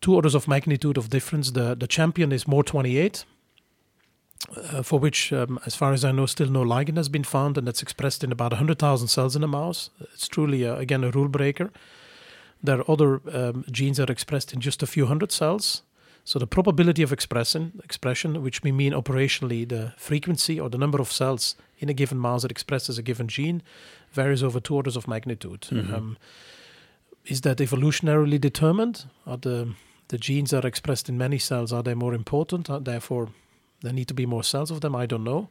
[0.00, 1.50] two orders of magnitude of difference.
[1.50, 3.24] The, the champion is MOR 28,
[4.56, 7.58] uh, for which, um, as far as I know, still no ligand has been found,
[7.58, 9.90] and that's expressed in about 100,000 cells in a mouse.
[10.12, 11.70] It's truly, uh, again, a rule breaker.
[12.62, 15.82] There are other um, genes that are expressed in just a few hundred cells.
[16.26, 20.98] So the probability of expression, expression, which we mean operationally the frequency or the number
[21.00, 23.62] of cells in a given mouse that expresses a given gene,
[24.12, 25.62] varies over two orders of magnitude.
[25.70, 25.92] Mhm.
[25.92, 26.16] Um,
[27.26, 29.04] is that evolutionarily determined?
[29.26, 29.68] Are the
[30.08, 32.68] the genes that are expressed in many cells are they more important?
[32.70, 33.28] Are therefore,
[33.80, 34.94] there need to be more cells of them.
[34.94, 35.48] I don't know.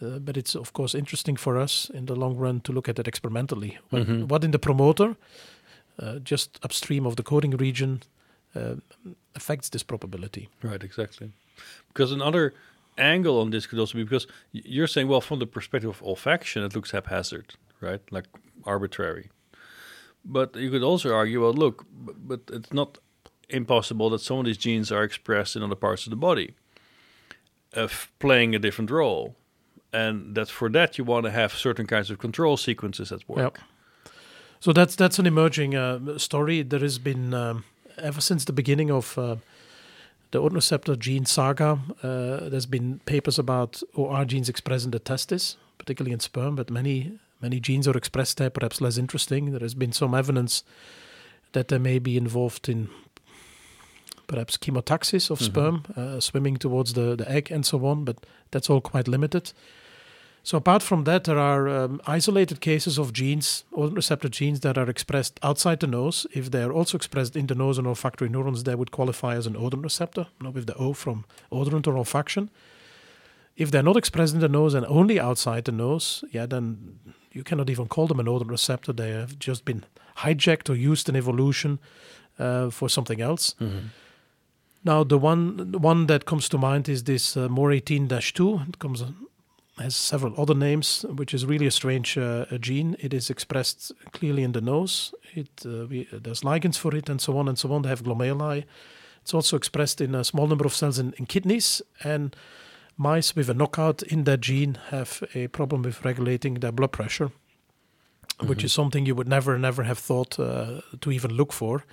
[0.00, 2.98] Uh, but it's of course interesting for us in the long run to look at
[2.98, 3.78] it experimentally.
[3.90, 4.28] What, Mhm.
[4.28, 5.16] what in the promoter,
[5.98, 8.00] uh, just upstream of the coding region,
[8.54, 8.74] uh,
[9.34, 10.48] affects this probability.
[10.62, 11.32] Right, exactly.
[11.88, 12.54] Because another
[12.98, 16.64] angle on this could also be because you're saying, well, from the perspective of olfaction,
[16.64, 18.00] it looks haphazard, right?
[18.10, 18.26] Like
[18.64, 19.30] arbitrary.
[20.24, 22.98] But you could also argue, well, look, but it's not
[23.48, 26.54] impossible that some of these genes are expressed in other parts of the body,
[27.72, 29.34] of playing a different role.
[29.92, 33.60] And that for that you want to have certain kinds of control sequences at work.
[34.58, 36.62] So that's that's an emerging uh, story.
[36.62, 37.64] There has been um,
[37.98, 39.36] ever since the beginning of uh,
[40.30, 41.78] the odor receptor gene saga.
[42.02, 46.70] Uh, there's been papers about OR genes expressed in the testis, particularly in sperm, but
[46.70, 48.50] many many genes are expressed there.
[48.50, 49.50] Perhaps less interesting.
[49.50, 50.62] There has been some evidence
[51.52, 52.88] that they may be involved in
[54.26, 55.44] perhaps chemotaxis of Mhm.
[55.44, 58.16] sperm, uh, swimming towards the, the egg and so on, but
[58.52, 59.52] that's all quite limited.
[60.44, 64.76] So apart from that, there are um, isolated cases of genes, odor receptor genes that
[64.76, 66.26] are expressed outside the nose.
[66.32, 69.46] If they are also expressed in the nose and olfactory neurons, they would qualify as
[69.46, 72.48] an odorant receptor, know, with the O from odorant or olfaction.
[73.56, 76.98] If they're not expressed in the nose and only outside the nose, yeah, then
[77.30, 78.92] you cannot even call them an odorant receptor.
[78.92, 79.84] They have just been
[80.18, 81.78] hijacked or used in evolution
[82.38, 83.54] uh, for something else.
[83.60, 83.90] Mhm.
[84.84, 88.68] Now, the one one that comes to mind is this uh, MOR 18-2.
[88.68, 89.04] It comes
[89.78, 92.96] has several other names, which is really a strange uh, a gene.
[93.00, 95.14] It is expressed clearly in the nose.
[95.34, 97.82] It uh, we, there's ligands for it, and so on and so on.
[97.82, 98.64] They have glomeruli.
[99.22, 102.36] It's also expressed in a small number of cells in, in kidneys, and
[102.96, 107.30] mice with a knockout in that gene have a problem with regulating their blood pressure,
[108.40, 108.64] which Mhm.
[108.64, 111.84] is something you would never, never have thought uh, to even look for.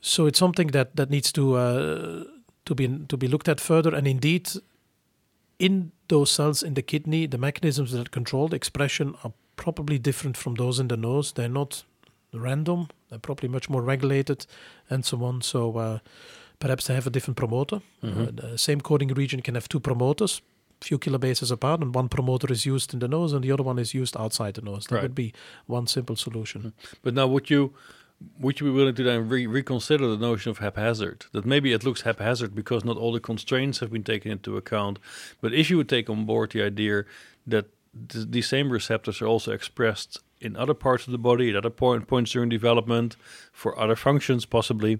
[0.00, 2.24] So it's something that that needs to uh,
[2.64, 3.94] to be to be looked at further.
[3.94, 4.48] And indeed,
[5.58, 10.36] in those cells in the kidney, the mechanisms that control the expression are probably different
[10.36, 11.32] from those in the nose.
[11.32, 11.84] They're not
[12.32, 12.88] random.
[13.08, 14.46] They're probably much more regulated,
[14.90, 15.42] and so on.
[15.42, 15.98] So uh,
[16.58, 17.80] perhaps they have a different promoter.
[18.02, 18.28] Mhm.
[18.28, 20.42] Uh, the same coding region can have two promoters,
[20.82, 23.64] a few kilobases apart, and one promoter is used in the nose, and the other
[23.64, 24.84] one is used outside the nose.
[24.86, 25.02] That Right.
[25.02, 25.32] would be
[25.66, 26.72] one simple solution.
[27.02, 27.72] But now, would you
[28.38, 31.26] would you be willing to then re- reconsider the notion of haphazard?
[31.32, 34.98] That maybe it looks haphazard because not all the constraints have been taken into account.
[35.40, 37.04] But if you would take on board the idea
[37.46, 37.66] that
[38.08, 41.70] th- these same receptors are also expressed in other parts of the body, at other
[41.70, 43.16] point, points during development,
[43.52, 44.98] for other functions possibly,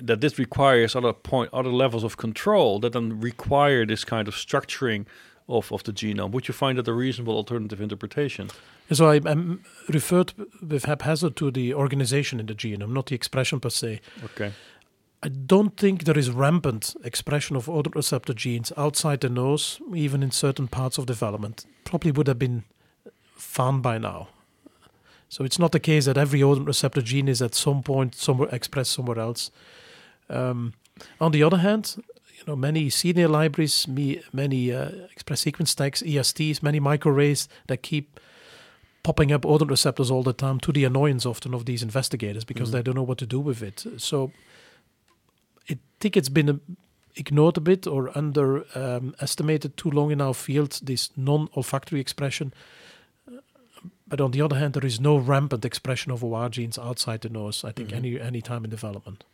[0.00, 4.34] that this requires other point, other levels of control that then require this kind of
[4.34, 5.04] structuring
[5.48, 6.30] of, of the genome.
[6.30, 8.50] Would you find that a reasonable alternative interpretation?
[8.92, 13.14] And so I, I'm referred with haphazard to the organization in the genome, not the
[13.14, 14.02] expression per se.
[14.22, 14.52] Okay.
[15.22, 20.22] I don't think there is rampant expression of odor receptor genes outside the nose, even
[20.22, 21.64] in certain parts of development.
[21.84, 22.64] Probably would have been
[23.34, 24.28] found by now.
[25.30, 28.50] So it's not the case that every odor receptor gene is at some point somewhere
[28.52, 29.50] expressed somewhere else.
[30.28, 30.74] Um,
[31.18, 31.94] on the other hand,
[32.36, 37.82] you know, many cDNA libraries, me, many uh, express sequence tags, ESTs, many microarrays that
[37.82, 38.20] keep
[39.02, 42.68] popping up odor receptors all the time to the annoyance often of these investigators because
[42.68, 42.72] Mhm.
[42.72, 43.84] they don't know what to do with it.
[43.96, 44.30] So
[45.70, 46.60] I think it's been
[47.16, 52.52] ignored a bit or underestimated too long in our field, this non olfactory expression.
[53.28, 53.40] Uh,
[54.08, 57.28] But on the other hand, there is no rampant expression of OR genes outside the
[57.30, 57.96] nose, I think, Mhm.
[57.96, 59.24] any any time in development.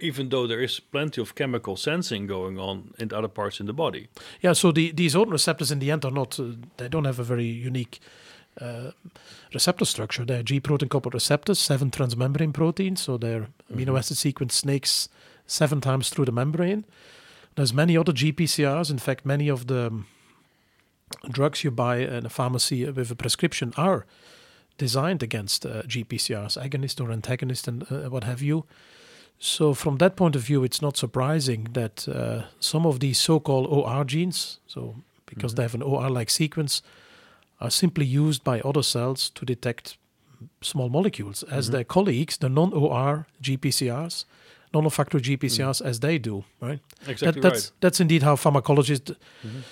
[0.00, 3.72] even though there is plenty of chemical sensing going on in other parts in the
[3.72, 4.08] body.
[4.42, 6.44] Yeah, so the, these odor receptors in the end are not, uh,
[6.78, 8.00] they don't have a very unique
[8.60, 8.90] uh,
[9.52, 10.24] receptor structure.
[10.24, 13.98] They're G protein coupled receptors, seven transmembrane proteins, so they're amino Mhm.
[13.98, 15.08] acid sequence snakes
[15.46, 16.84] seven times through the membrane.
[17.56, 18.90] There's many other GPCRs.
[18.90, 20.06] In fact, many of the um,
[21.30, 24.06] drugs you buy in a pharmacy with a prescription are
[24.78, 28.64] designed against uh, GPCRs, agonist or antagonist, and uh, what have you.
[29.38, 33.66] So, from that point of view, it's not surprising that uh, some of these so-called
[33.66, 35.56] OR genes, so because Mhm.
[35.56, 36.82] they have an OR-like sequence,
[37.64, 39.96] are simply used by other cells to detect
[40.60, 41.72] small molecules, as Mhm.
[41.72, 44.24] their colleagues, the non-OR GPCRs,
[44.74, 46.44] non-olfactory GPCRs, as they do.
[46.60, 46.80] Right.
[47.06, 49.18] Exactly That, that's that's indeed how pharmacologists right.
[49.52, 49.62] Mhm.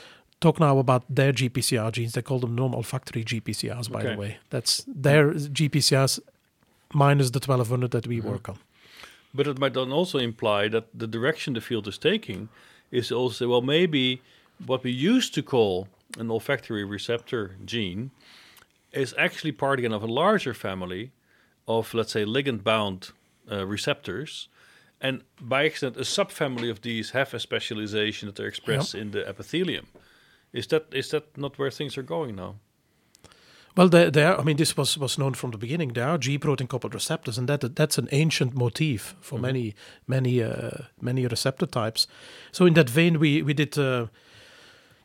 [0.40, 2.12] talk now about their GPCR genes.
[2.12, 4.12] They call them non-olfactory GPCRs, by Okay.
[4.14, 4.38] the way.
[4.50, 6.20] That's their GPCRs
[6.94, 8.24] minus the 1200 that we Mhm.
[8.30, 8.56] work on.
[9.34, 12.48] But it might then also imply that the direction the field is taking
[12.90, 14.20] is also well maybe
[14.66, 18.10] what we used to call an olfactory receptor gene
[18.92, 21.10] is actually part again of a larger family
[21.66, 23.10] of let's say ligand bound
[23.50, 24.48] uh, receptors
[25.00, 29.26] and by accident a subfamily of these have a specialization that they're expressed in the
[29.28, 29.86] epithelium
[30.52, 32.54] is that is that not where things are going now
[33.74, 34.38] Well, there, there.
[34.38, 35.94] I mean, this was was known from the beginning.
[35.94, 39.74] There are G protein coupled receptors, and that that's an ancient motif for many
[40.06, 40.70] many uh,
[41.00, 42.06] many receptor types.
[42.50, 44.06] So in that vein, we we did uh,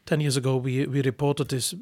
[0.08, 0.58] ten years ago.
[0.58, 1.76] We we reported this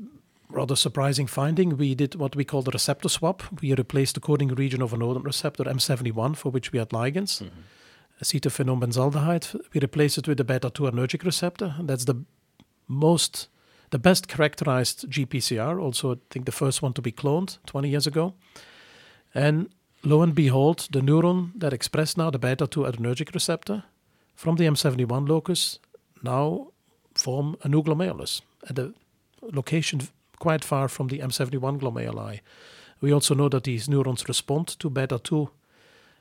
[0.49, 1.77] rather surprising finding.
[1.77, 3.43] We did what we call the receptor swap.
[3.61, 7.41] We replaced the coding region of an odorant receptor M71, for which we had ligands,
[7.41, 7.61] mm-hmm.
[8.21, 9.55] acetophenone benzaldehyde.
[9.73, 11.75] We replaced it with the beta 2 adrenergic receptor.
[11.79, 12.23] That's the
[12.88, 13.47] most
[13.91, 18.07] the best characterized GPCR, also I think the first one to be cloned 20 years
[18.07, 18.33] ago.
[19.33, 19.69] And
[20.03, 23.83] lo and behold, the neuron that expressed now the beta 2 adrenergic receptor
[24.35, 25.79] from the M71 locus
[26.23, 26.71] now
[27.25, 28.93] form a new glomerulus at a
[29.41, 29.99] location
[30.39, 32.39] quite far from the M71 glomeruli.
[33.01, 35.49] We also know that these neurons respond to beta 2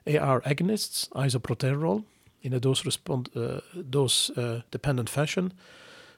[0.06, 2.04] AR agonists, isoproterenol,
[2.42, 5.52] in a dose respond uh, dose uh, dependent fashion.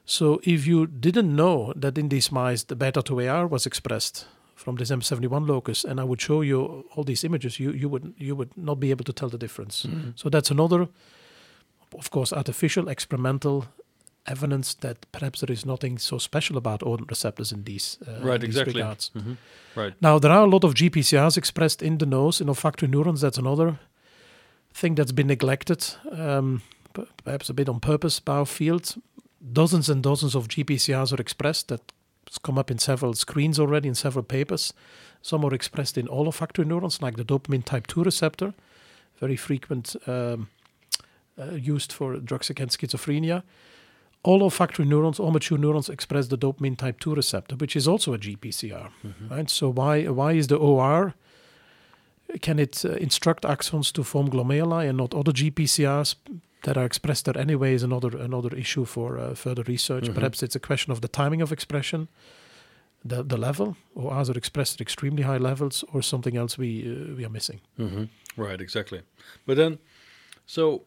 [0.05, 4.25] So if you didn't know that in these mice the beta 2 AR was expressed
[4.55, 8.13] from this M71 locus, and I would show you all these images, you you would
[8.17, 9.87] you would not be able to tell the difference.
[10.15, 10.87] So that's another,
[11.93, 13.65] of course, artificial experimental
[14.27, 18.41] evidence that perhaps there is nothing so special about odorant receptors in these uh, right
[18.41, 19.11] these exactly regards.
[19.15, 19.37] Mhm.
[19.75, 23.21] right Now, there are a lot of GPCRs expressed in the nose, in olfactory neurons.
[23.21, 23.79] That's another
[24.73, 26.61] thing that's been neglected, um,
[27.23, 28.95] perhaps a bit on purpose by our field.
[29.53, 31.67] Dozens and dozens of GPCRs are expressed.
[31.69, 34.73] That's come up in several screens already, in several papers.
[35.21, 38.53] Some are expressed in all olfactory neurons, like the dopamine type 2 receptor,
[39.19, 40.47] very frequent, um,
[41.39, 43.43] uh, used for drugs against schizophrenia.
[44.27, 48.13] All olfactory neurons, all mature neurons express the dopamine type 2 receptor, which is also
[48.13, 48.89] a GPCR.
[49.31, 49.49] Right?
[49.49, 51.13] So why why is the OR?
[52.41, 56.15] Can it uh, instruct axons to form glomeruli and not other GPCRs
[56.63, 57.73] that are expressed there anyway?
[57.73, 60.07] Is another another issue for uh, further research.
[60.09, 60.13] Mhm.
[60.15, 62.07] Perhaps it's a question of the timing of expression,
[63.09, 66.69] the the level, or are they expressed at extremely high levels, or something else we
[66.69, 67.59] uh, we are missing?
[67.77, 68.03] hmm
[68.35, 68.99] Right, exactly.
[69.45, 69.77] But then,
[70.45, 70.81] so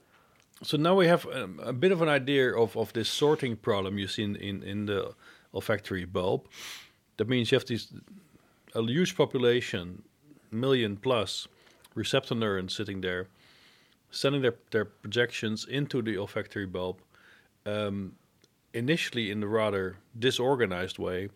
[0.62, 3.99] so now we have um, a bit of an idea of, of this sorting problem
[3.99, 5.12] you see in, in, in the
[5.55, 6.46] olfactory bulb.
[7.16, 7.92] That means you have these
[8.75, 10.03] a huge population,
[10.51, 11.49] million plus
[11.94, 13.29] receptor neurons sitting there,
[14.11, 17.01] sending their, their projections into the olfactory bulb,
[17.66, 18.12] um,
[18.73, 21.29] initially in a rather disorganized way,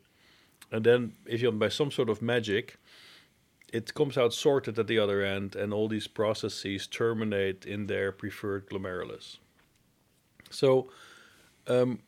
[0.71, 2.79] and then if you by some sort of magic,
[3.75, 8.13] it comes out sorted at the other end, and all these processes terminate in their
[8.13, 9.39] preferred glomerulus.
[10.49, 10.91] So,
[11.67, 11.99] um,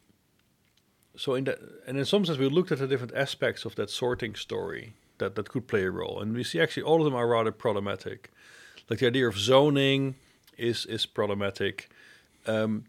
[1.16, 3.90] so in that, and in some sense, we looked at the different aspects of that
[3.90, 7.16] sorting story that that could play a role, and we see actually all of them
[7.16, 8.30] are rather problematic.
[8.88, 10.14] Like the idea of zoning
[10.56, 11.90] is is problematic.
[12.46, 12.84] Um,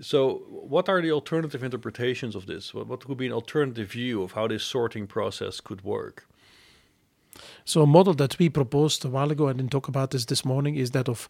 [0.00, 2.72] so, what are the alternative interpretations of this?
[2.72, 6.26] What, what could be an alternative view of how this sorting process could work?
[7.64, 10.44] So a model that we proposed a while ago, I didn't talk about this this
[10.44, 11.28] morning, is that of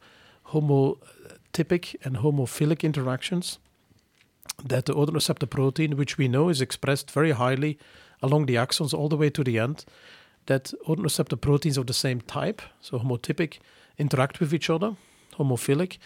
[0.48, 3.58] homotypic and homophilic interactions.
[4.64, 7.78] That the odor receptor protein, which we know is expressed very highly
[8.22, 9.84] along the axons all the way to the end,
[10.46, 13.58] that odor receptor proteins of the same type, so homotypic,
[13.98, 14.96] interact with each other,
[15.38, 15.98] homophilic,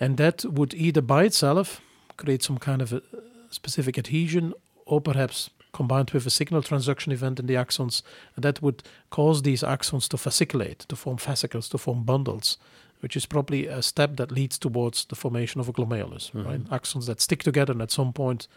[0.00, 1.80] and that would either by itself
[2.16, 3.02] create some kind of a
[3.50, 4.52] specific adhesion
[4.86, 8.02] or perhaps combined with a signal transduction event in the axons,
[8.34, 12.58] and that would cause these axons to fasciculate, to form fascicles, to form bundles,
[13.02, 16.64] which is probably a step that leads towards the formation of a glomerulus, right?
[16.78, 18.48] Axons that stick together and at some point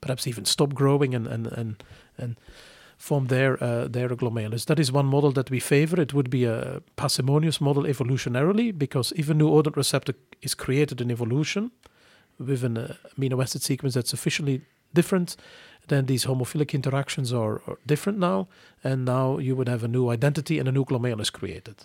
[0.00, 1.84] perhaps even stop growing and and and,
[2.16, 2.36] and
[2.96, 4.64] form their uh, their glomerulus.
[4.64, 6.00] That is one model that we favor.
[6.00, 11.00] It would be a parsimonious model evolutionarily because if a new odor receptor is created
[11.00, 11.70] in evolution
[12.38, 14.62] with an uh, amino acid sequence that's sufficiently
[14.94, 15.36] different,
[15.88, 18.48] then these homophilic interactions are, are different now,
[18.84, 21.76] and now you would have a new identity and a new glomerulus created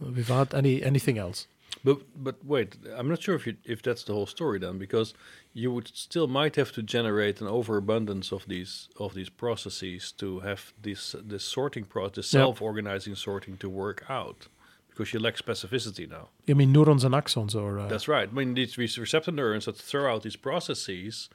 [0.00, 1.46] without any anything else.
[1.82, 5.12] But but wait, I'm not sure if you, if that's the whole story then, because
[5.52, 10.40] you would still might have to generate an overabundance of these of these processes to
[10.40, 14.48] have this this sorting process, this self-organizing sorting to work out,
[14.88, 16.28] because you lack specificity now.
[16.48, 18.28] I mean, neurons and axons, or uh, That's right.
[18.28, 21.28] I mean, these, these receptor neurons that throw out these processes,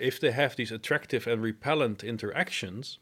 [0.00, 2.98] if they have these attractive and repellent interactions,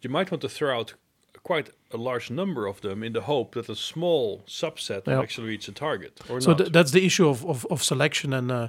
[0.00, 0.94] you might want to throw out
[1.42, 5.48] quite a large number of them in the hope that a small subset will actually
[5.48, 6.58] reach a target or so not.
[6.58, 8.68] th- that's the issue of, of, of selection and uh,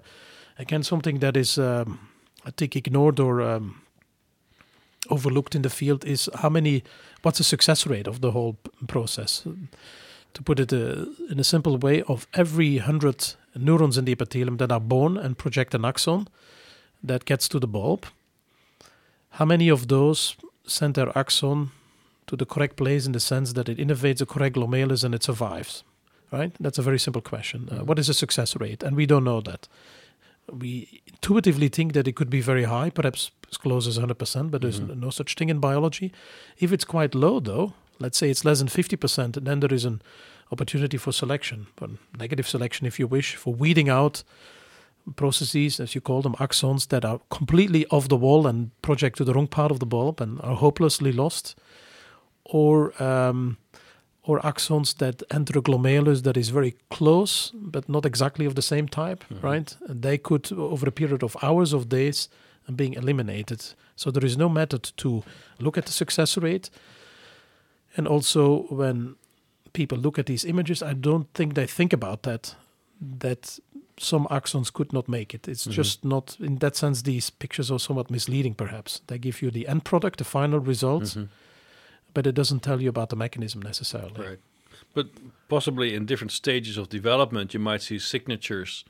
[0.58, 2.00] again something that is um,
[2.46, 3.82] i think ignored or um,
[5.10, 6.84] overlooked in the field is how many
[7.24, 9.44] what's the success rate of the whole p- process
[10.34, 14.58] to put it uh, in a simple way of every 100 neurons in the epithelium
[14.58, 16.28] that are born and project an axon
[17.04, 18.06] that gets to the bulb
[19.32, 20.36] how many of those
[20.66, 21.72] send their axon
[22.28, 25.24] to the correct place in the sense that it innervates the correct glomerulus and it
[25.24, 25.84] survives
[26.32, 26.52] right?
[26.60, 27.68] That's a very simple question.
[27.72, 28.84] Uh, what is the success rate?
[28.84, 29.68] And we don't know that.
[30.52, 34.62] We intuitively think that it could be very high, perhaps as close as 100%, but
[34.62, 34.98] there's Mhm.
[34.98, 36.12] no such thing in biology.
[36.60, 40.04] If it's quite low, though, let's say it's less than 50%, then there is an
[40.52, 44.24] opportunity for selection, for negative selection, if you wish, for weeding out
[45.16, 49.24] processes, as you call them, axons that are completely off the wall and project to
[49.24, 51.56] the wrong part of the bulb and are hopelessly lost,
[52.46, 53.58] or um,
[54.24, 58.62] or axons that enter a glomerulus that is very close but not exactly of the
[58.62, 59.44] same type, Mhm.
[59.44, 59.76] right?
[59.88, 62.30] And they could, over a period of hours of days,
[62.68, 63.74] and being eliminated.
[63.96, 65.24] So there is no method to
[65.60, 66.70] look at the success rate.
[67.98, 69.16] And also, when
[69.74, 72.56] people look at these images, I don't think they think about that.
[73.20, 73.60] That
[74.00, 75.48] some axons could not make it.
[75.48, 75.72] It's Mhm.
[75.72, 79.02] just not, in that sense, these pictures are somewhat misleading, perhaps.
[79.08, 81.28] They give you the end product, the final result, Mhm.
[82.14, 84.22] but it doesn't tell you about the mechanism necessarily.
[84.28, 84.40] Right.
[84.94, 85.08] But
[85.50, 88.86] possibly in different stages of development, you might see signatures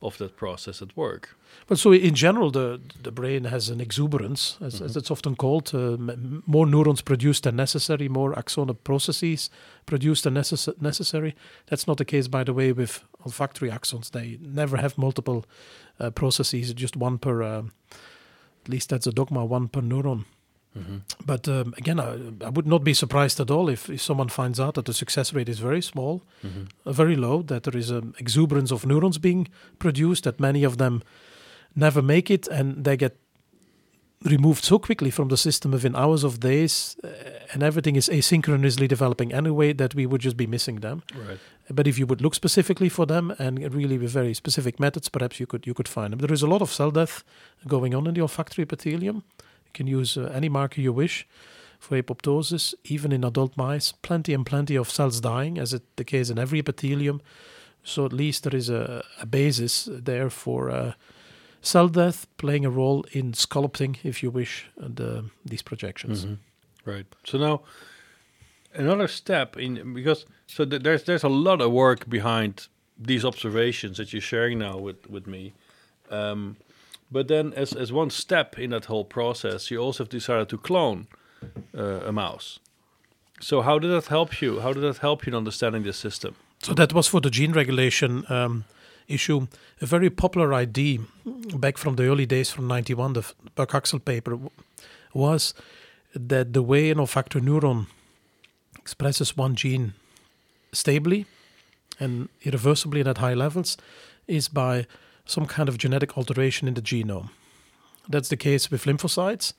[0.00, 1.36] of that process at work.
[1.66, 4.96] But so in general, the the brain has an exuberance, as, as Mhm.
[4.96, 5.70] it's often called.
[5.74, 9.50] Uh, m- more neurons produced than necessary, more axonal processes
[9.84, 11.34] produced than necess- necessary.
[11.66, 14.10] That's not the case, by the way, with olfactory axons.
[14.10, 15.44] They never have multiple
[16.00, 17.42] uh, processes, just one per.
[17.42, 17.72] um
[18.64, 20.24] at least that's a dogma, one per neuron.
[21.26, 24.58] But um, again, I, I would not be surprised at all if, if someone finds
[24.60, 26.68] out that the success rate is very small, Mhm.
[26.86, 29.48] uh, very low, that there is an exuberance of neurons being
[29.78, 31.02] produced, that many of them
[31.74, 33.16] never make it and they get
[34.24, 37.08] removed so quickly from the system within hours of days, uh,
[37.52, 41.02] and everything is asynchronously developing anyway, that we would just be missing them.
[41.14, 41.38] Right.
[41.70, 45.40] But if you would look specifically for them and really with very specific methods, perhaps
[45.40, 46.20] you could you could find them.
[46.20, 47.24] There is a lot of cell death
[47.66, 49.24] going on in the olfactory epithelium.
[49.38, 51.26] You can use uh, any marker you wish
[51.78, 53.92] for apoptosis, even in adult mice.
[53.92, 57.20] Plenty and plenty of cells dying, as it the case in every epithelium.
[57.84, 60.92] So at least there is a, a basis there for uh,
[61.62, 66.24] cell death playing a role in sculpting, if you wish, uh, the, these projections.
[66.24, 66.38] Mhm.
[66.84, 67.06] Right.
[67.24, 67.62] So now
[68.74, 72.68] another step in because so th- there's there's a lot of work behind
[73.06, 75.52] these observations that you're sharing now with with me.
[76.10, 76.56] Um,
[77.10, 80.58] but then, as as one step in that whole process, you also have decided to
[80.58, 81.06] clone
[81.76, 82.58] uh, a mouse.
[83.40, 84.60] So how did that help you?
[84.60, 86.34] How did that help you in understanding this system?
[86.62, 88.64] So that was for the gene regulation um,
[89.08, 89.46] issue.
[89.80, 91.00] A very popular idea
[91.54, 94.38] back from the early days from 91, the Buck-Axel paper,
[95.14, 95.54] was
[96.14, 97.86] that the way an olfactory neuron
[98.78, 99.94] expresses one gene
[100.72, 101.26] stably
[102.00, 103.76] and irreversibly and at high levels
[104.26, 104.86] is by
[105.24, 107.30] some kind of genetic alteration in the genome.
[108.08, 109.52] That's the case with lymphocytes.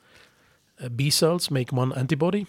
[0.82, 2.46] Uh, B cells make one antibody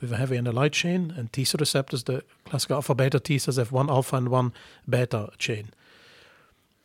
[0.00, 3.18] with a heavy and a light chain, and T cell receptors, the classical alpha beta
[3.18, 4.52] T cells, have one alpha and one
[4.88, 5.70] beta chain.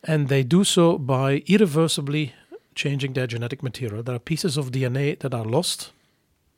[0.04, 2.34] And they do so by irreversibly
[2.76, 4.04] changing their genetic material.
[4.04, 5.92] There are pieces of DNA that are lost,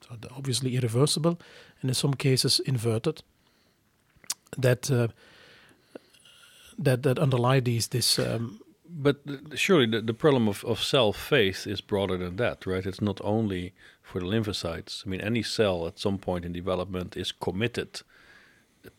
[0.02, 1.40] so obviously irreversible,
[1.82, 3.22] and in some cases inverted,
[4.58, 5.10] that uh,
[6.80, 9.18] that that underlie these this um, But
[9.56, 12.86] surely the, the problem of, of cell fate is broader than that, right?
[12.86, 15.06] It's not only for the lymphocytes.
[15.06, 18.02] I mean, any cell at some point in development is committed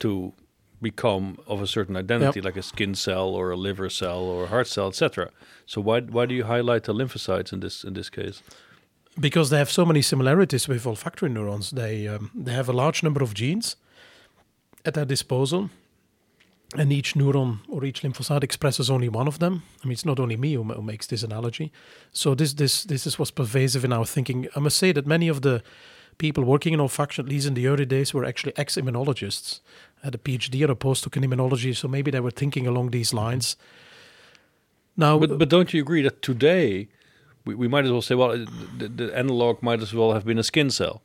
[0.00, 0.32] to
[0.80, 4.46] become of a certain identity, like a skin cell or a liver cell or a
[4.48, 5.30] heart cell, etc.
[5.66, 8.42] So why why do you highlight the lymphocytes in this in this case?
[9.18, 11.70] because they have so many similarities with olfactory neurons.
[11.70, 13.76] They um, they have a large number of genes
[14.84, 15.70] at their disposal,
[16.76, 19.62] and each neuron or each lymphocyte expresses only one of them.
[19.82, 21.72] I mean, it's not only me who, who makes this analogy.
[22.12, 24.48] So this this this is what's pervasive in our thinking.
[24.54, 25.62] I must say that many of the
[26.18, 29.60] people working in olfaction, at least in the early days, were actually ex-immunologists,
[30.06, 31.74] had a PhD or a postdoc in immunology.
[31.74, 33.56] So maybe they were thinking along these lines.
[34.96, 36.88] Now, But but don't you agree that today
[37.46, 38.32] we, we might as well say, well,
[38.78, 41.02] the, the analog might as well have been a skin cell.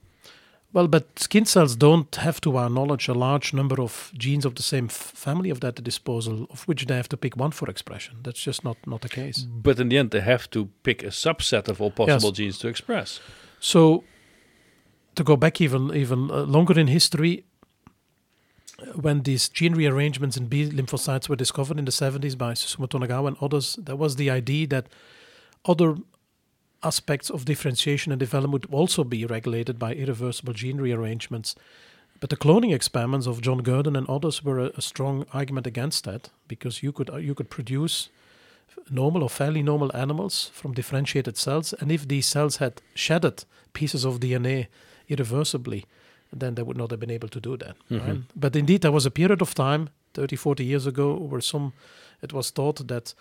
[0.74, 4.56] Well, but skin cells don't have, to our knowledge, a large number of genes of
[4.56, 7.70] the same family of that at disposal, of which they have to pick one for
[7.70, 8.16] expression.
[8.24, 9.40] That's just not, not the case.
[9.40, 12.70] But in the end, they have to pick a subset of all possible genes to
[12.70, 13.20] express.
[13.60, 14.06] So,
[15.16, 17.44] to go back even even uh, longer in history,
[18.96, 23.28] when these gene rearrangements in B lymphocytes were discovered in the 70s by Susumu Tonegawa
[23.28, 24.88] and others, there was the idea that
[25.66, 25.98] other
[26.84, 31.56] aspects of differentiation and development would also be regulated by irreversible gene rearrangements.
[32.20, 36.04] But the cloning experiments of John Gurdon and others were a, a strong argument against
[36.06, 38.10] that because you could uh, you could produce
[38.90, 44.06] normal or fairly normal animals from differentiated cells, and if these cells had shedded pieces
[44.06, 44.68] of DNA
[45.10, 45.86] irreversibly,
[46.40, 47.76] then they would not have been able to do that.
[47.90, 48.08] Mhm.
[48.08, 48.22] Right?
[48.36, 51.72] But indeed, there was a period of time, 30, 40 years ago, where some
[52.22, 53.14] it was thought that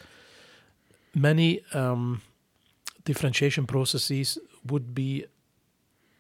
[1.14, 2.20] many um,
[3.04, 5.24] differentiation processes would be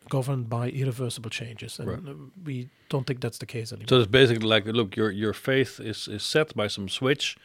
[0.08, 2.16] governed by irreversible changes, and Right.
[2.44, 3.88] we don't think that's the case anymore.
[3.88, 7.36] So it's basically like, look, your your faith is is set by some switch,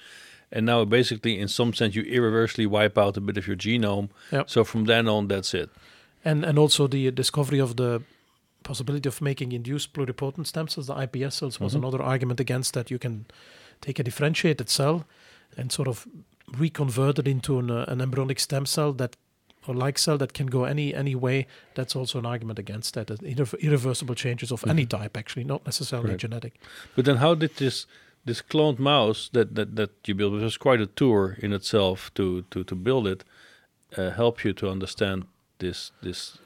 [0.52, 4.10] and now basically, in some sense, you irreversibly wipe out a bit of your genome.
[4.32, 4.50] Yep.
[4.50, 5.70] So from then on, that's it.
[6.24, 8.02] and and also the discovery of the
[8.70, 11.78] possibility of making induced pluripotent stem cells, the iPS cells, was Mhm.
[11.82, 12.92] another argument against that.
[12.92, 13.26] You can
[13.82, 14.98] take a differentiated cell
[15.58, 16.06] and sort of
[16.64, 19.16] reconvert it into an, uh, an embryonic stem cell that
[19.68, 21.48] or like cell that can go any any way.
[21.78, 23.08] That's also an argument against that.
[23.08, 24.90] irre- irreversible changes of any Mhm.
[24.98, 26.20] type, actually, not necessarily Right.
[26.26, 26.54] genetic.
[26.96, 27.88] But then, how did this
[28.26, 32.12] this cloned mouse that that that you built, which was quite a tour in itself
[32.14, 33.24] to to to build it,
[33.98, 35.24] uh, help you to understand
[35.58, 36.38] this this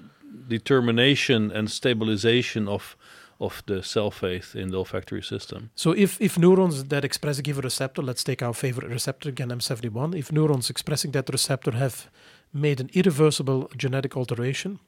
[0.48, 2.96] determination and stabilization of
[3.42, 5.70] of the cell fate in the olfactory system?
[5.76, 9.48] So if, if neurons that express a given receptor, let's take our favorite receptor again,
[9.50, 12.10] M71, if neurons expressing that receptor have
[12.52, 14.80] made an irreversible genetic alteration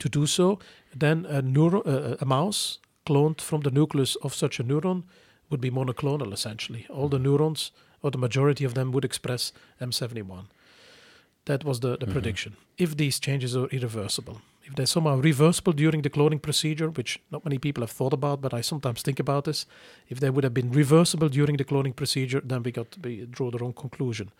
[0.00, 0.58] to do so,
[0.98, 5.04] then a, neuro, uh, a mouse cloned from the nucleus of such a neuron
[5.48, 6.86] would be monoclonal essentially.
[6.90, 7.70] All the neurons,
[8.02, 10.46] or the majority of them, would express M71.
[11.44, 12.12] That was the, the Mhm.
[12.12, 12.56] prediction.
[12.76, 14.40] If these changes are irreversible,
[14.70, 18.40] if they're somehow reversible during the cloning procedure, which not many people have thought about,
[18.40, 19.66] but I sometimes think about this,
[20.08, 23.50] if they would have been reversible during the cloning procedure, then we got we draw
[23.50, 24.30] the wrong conclusion.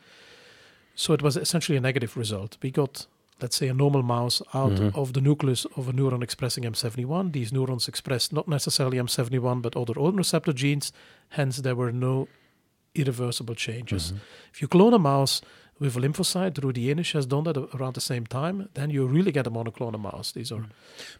[0.95, 2.57] So it was essentially a negative result.
[2.62, 3.07] We got,
[3.41, 4.95] let's say, a normal mouse out Mhm.
[4.95, 7.33] of the nucleus of a neuron expressing M71.
[7.33, 10.93] These neurons expressed not necessarily M71, but other odor receptor genes.
[11.31, 12.28] Hence, there were no
[12.95, 14.12] irreversible changes.
[14.12, 14.18] Mhm.
[14.53, 15.41] If you clone a mouse
[15.81, 19.33] with a lymphocyte, Rudy Jaenisch has done that around the same time, then you really
[19.33, 20.31] get a monoclonal mouse.
[20.33, 20.64] These are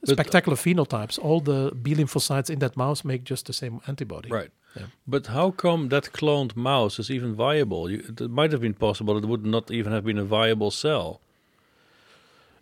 [0.01, 1.19] But- spectacular phenotypes.
[1.19, 4.29] All the B lymphocytes in that mouse make just the same antibody.
[4.31, 4.51] Right.
[4.77, 4.87] Yeah.
[5.07, 7.91] But how come that cloned mouse is even viable?
[7.91, 11.21] You, it might have been possible it would not even have been a viable cell.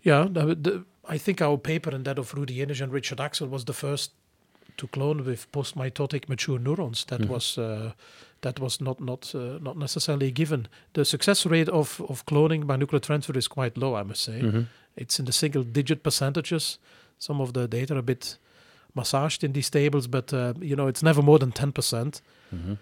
[0.03, 3.49] Yeah, the, the, I think our paper and that of Rudy Jaenisch and Richard Axel
[3.49, 4.13] was the first
[4.77, 7.05] to clone with post-mitotic mature neurons.
[7.07, 7.29] That Mhm.
[7.29, 7.93] was uh,
[8.41, 10.67] that was not not uh, not necessarily given.
[10.93, 14.41] The success rate of of cloning by nuclear transfer is quite low, I must say.
[14.43, 14.67] Mhm.
[14.97, 16.79] It's in the single digit percentages.
[17.19, 18.39] Some of the data are a bit
[18.95, 22.23] massaged in these tables, but uh, you know it's never more than ten percent.
[22.53, 22.79] Mhm.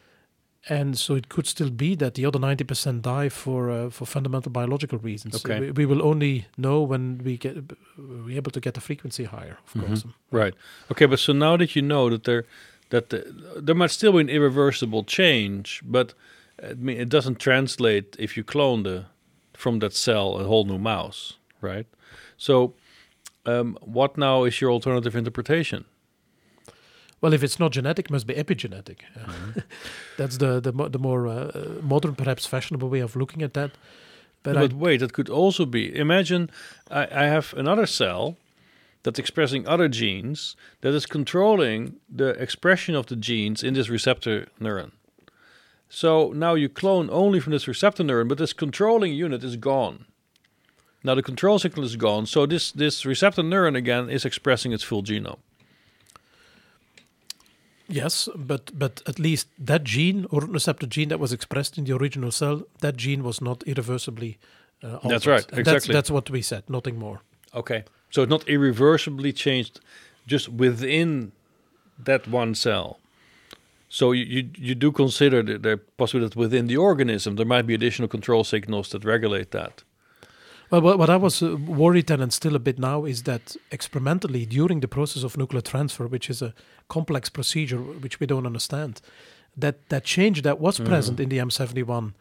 [0.69, 4.05] And so it could still be that the other ninety percent die for uh, for
[4.07, 5.35] fundamental biological reasons.
[5.37, 5.61] Okay.
[5.61, 7.55] we, we will only know when we get
[7.97, 9.87] we're able to get the frequency higher, of Mhm.
[9.87, 10.05] course.
[10.33, 10.55] Right.
[10.91, 12.45] Okay, but so now that you know that there
[12.91, 13.24] that the,
[13.57, 16.14] there might still be an irreversible change, but
[16.62, 19.07] I mean it doesn't translate if you clone the
[19.55, 21.87] from that cell a whole new mouse, right?
[22.37, 22.74] So
[23.47, 25.84] um, what now is your alternative interpretation?
[27.20, 28.99] Well, if it's not genetic, it must be epigenetic.
[29.18, 29.61] Mm-hmm.
[30.18, 33.70] That's the the, the more uh, modern, perhaps fashionable way of looking at that.
[34.43, 35.97] But, But, wait, that could also be.
[35.97, 36.51] Imagine
[36.91, 38.37] I, I have another cell
[39.07, 44.49] that's expressing other genes that is controlling the expression of the genes in this receptor
[44.61, 44.91] neuron.
[45.89, 50.07] So now you clone only from this receptor neuron, but this controlling unit is gone.
[51.05, 54.83] Now the control signal is gone, so this this receptor neuron again is expressing its
[54.83, 55.39] full genome.
[57.89, 61.95] yes, but but at least that gene or receptor gene that was expressed in the
[61.95, 64.39] original cell, that gene was not irreversibly.
[64.83, 65.11] Uh, altered.
[65.11, 65.63] That's right, exactly.
[65.63, 66.63] That's, that's what we said.
[66.69, 67.21] Nothing more.
[67.55, 67.85] Okay.
[68.17, 69.79] So it's not irreversibly changed
[70.27, 71.33] just within
[72.03, 72.99] that one cell.
[73.91, 77.67] So you, you, you do consider the, the possibility that within the organism there might
[77.67, 79.83] be additional control signals that regulate that.
[80.71, 84.47] Well, what, I was uh, worried then and still a bit now is that experimentally
[84.47, 86.55] during the process of nuclear transfer, which is a
[86.89, 89.03] complex procedure which we don't understand,
[89.59, 90.87] that that change that was Mhm.
[90.87, 92.14] present in the M71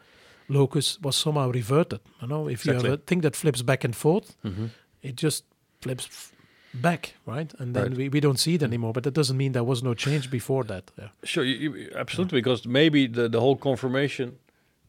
[0.50, 2.02] locus was somehow reverted.
[2.22, 4.66] You know, if you have a thing that flips back and forth, Mm-hmm.
[5.02, 5.46] it just
[5.86, 6.32] flips
[6.74, 7.54] back, right?
[7.60, 7.98] And then Right.
[7.98, 8.94] we, we don't see it anymore.
[8.94, 10.84] But that doesn't mean there was no change before that.
[10.98, 11.10] Yeah.
[11.24, 14.38] Sure, you, you, absolutely, because maybe the, the whole conformation,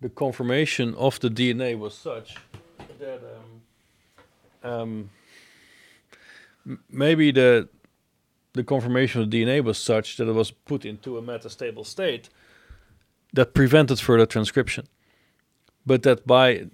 [0.01, 2.37] the conformation of the DNA was such
[2.99, 3.21] that
[4.65, 5.11] um, um,
[6.67, 7.69] m- maybe the
[8.55, 12.31] the conformation of the DNA was such that it was put into a metastable state
[13.35, 14.87] that prevented further transcription.
[15.85, 16.67] But that by,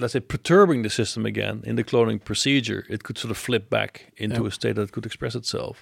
[0.00, 3.68] let's say, perturbing the system again in the cloning procedure, it could sort of flip
[3.70, 4.48] back into Yeah.
[4.48, 5.76] a state that could express itself.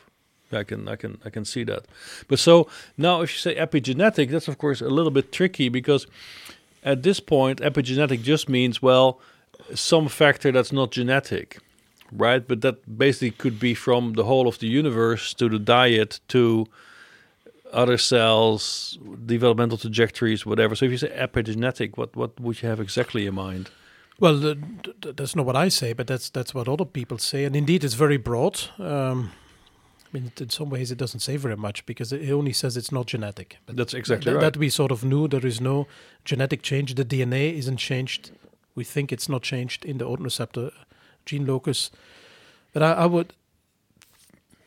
[0.53, 1.85] I can, I can, I can see that.
[2.29, 6.07] But so now, if you say epigenetic, that's of course a little bit tricky because
[6.83, 9.21] at this point, epigenetic just means well,
[9.75, 11.59] some factor that's not genetic,
[12.11, 12.47] right?
[12.49, 16.67] But that basically could be from the whole of the universe to the diet to
[17.71, 20.75] other cells, developmental trajectories, whatever.
[20.75, 23.69] So if you say epigenetic, what what would you have exactly in mind?
[24.21, 24.57] Well,
[25.01, 27.95] that's not what I say, but that's that's what other people say, and indeed, it's
[27.95, 28.61] very broad.
[28.79, 29.31] Um,
[30.07, 32.91] I mean, in some ways, it doesn't say very much because it only says it's
[32.91, 33.59] not genetic.
[33.67, 34.53] But That's exactly th- right.
[34.53, 35.87] That we sort of knew there is no
[36.25, 36.95] genetic change.
[36.95, 38.33] The DNA isn't changed.
[38.75, 40.71] We think it's not changed in the odor receptor
[41.27, 41.91] gene locus.
[42.73, 43.35] But I, I would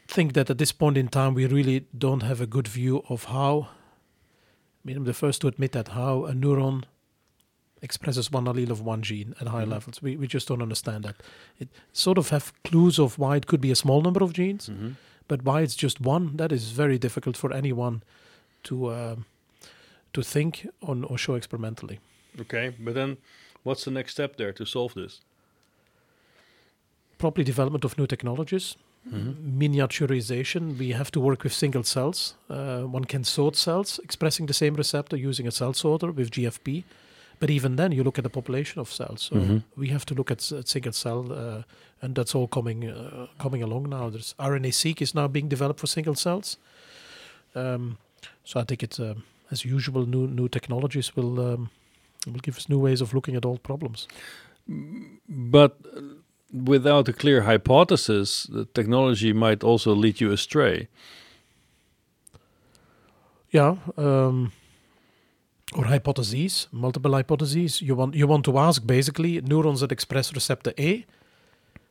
[0.08, 3.26] think that at this point in time, we really don't have a good view of
[3.26, 3.70] how.
[3.72, 6.84] I mean, I'm the first to admit that how a neuron
[7.82, 9.71] expresses one allele of one gene at high Mhm.
[9.71, 10.01] levels.
[10.01, 11.15] We we just don't understand that.
[11.59, 14.69] It sort of have clues of why it could be a small number of genes,
[14.69, 14.95] Mhm.
[15.27, 18.01] but why it's just one, that is very difficult for anyone
[18.63, 19.25] to um,
[20.13, 21.99] to think on or show experimentally.
[22.39, 23.17] Okay, but then
[23.63, 25.21] what's the next step there to solve this?
[27.17, 28.75] Properly development of new technologies,
[29.07, 29.36] Mhm.
[29.59, 30.77] miniaturization.
[30.77, 32.36] We have to work with single cells.
[32.49, 36.84] Uh, one can sort cells expressing the same receptor using a cell sorter with GFP.
[37.41, 39.21] But even then, you look at the population of cells.
[39.23, 39.63] So Mhm.
[39.75, 41.63] we have to look at, at single cell, uh,
[42.01, 44.09] and that's all coming uh, coming along now.
[44.11, 46.57] There's RNA-seq is now being developed for single cells.
[47.55, 47.97] Um,
[48.43, 51.69] so I think it's um, as usual, new new technologies will um,
[52.27, 54.07] will give us new ways of looking at old problems.
[55.27, 55.71] But
[56.67, 60.87] without a clear hypothesis, the technology might also lead you astray.
[63.53, 64.51] Yeah, um,
[65.76, 67.82] or hypotheses, multiple hypotheses.
[67.82, 71.05] You want you want to ask basically neurons that express receptor A,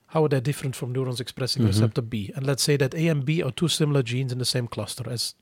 [0.09, 1.69] how are they different from neurons expressing Mhm.
[1.69, 2.31] receptor B?
[2.37, 5.09] And let's say that A and B are two similar genes in the same cluster,
[5.09, 5.35] as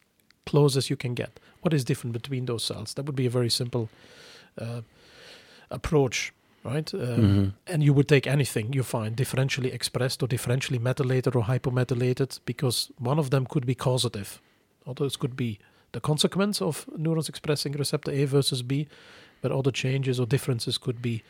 [0.47, 1.41] close as you can get.
[1.63, 2.95] What is different between those cells?
[2.95, 3.89] That would be a very simple
[4.61, 4.83] uh,
[5.71, 6.33] approach,
[6.65, 6.93] right?
[6.95, 7.53] Um, Mhm.
[7.67, 12.91] and you would take anything you find differentially expressed or differentially methylated or hypomethylated because
[12.99, 14.41] one of them could be causative.
[14.87, 15.59] Others could be
[15.99, 18.87] the consequence of neurons expressing receptor A versus B,
[19.43, 21.23] but other changes or differences could be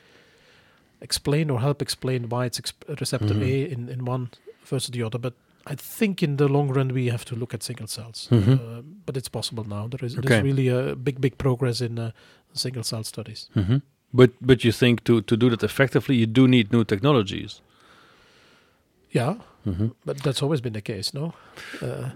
[1.00, 3.42] explained or help explain why it's exp- receptor Mhm.
[3.52, 4.28] A in, in one
[4.70, 5.18] versus the other.
[5.18, 5.32] But
[5.66, 8.28] I think in the long run we have to look at single cells.
[8.30, 8.54] Mhm.
[8.58, 9.88] Uh, but it's possible now.
[9.88, 10.28] There is Okay.
[10.28, 12.10] there's really a big big progress in uh,
[12.52, 13.48] single cell studies.
[13.54, 13.80] Mhm.
[14.12, 17.62] But but you think to to do that effectively, you do need new technologies.
[19.10, 19.90] Yeah, Mhm.
[20.04, 21.32] but that's always been the case, no?
[21.82, 22.10] Uh,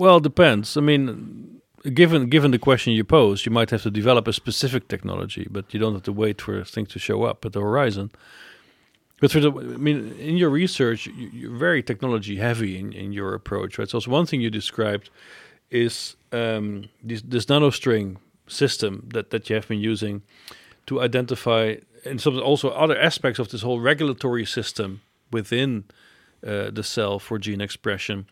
[0.00, 0.76] Well, depends.
[0.76, 1.57] I mean,
[1.94, 5.72] given given the question you pose, you might have to develop a specific technology, but
[5.72, 8.10] you don't have to wait for things to show up at the horizon.
[9.20, 13.12] But for the, I mean, in your research, you, you're very technology heavy in, in
[13.12, 13.88] your approach, right?
[13.88, 15.10] So, one thing you described
[15.70, 18.16] is um, this, this nanostring
[18.46, 20.22] system that, that you have been using
[20.86, 25.84] to identify, and some also other aspects of this whole regulatory system within
[26.46, 28.26] uh, the cell for gene expression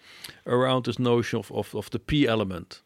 [0.47, 2.81] around this notion of, of, of the P element.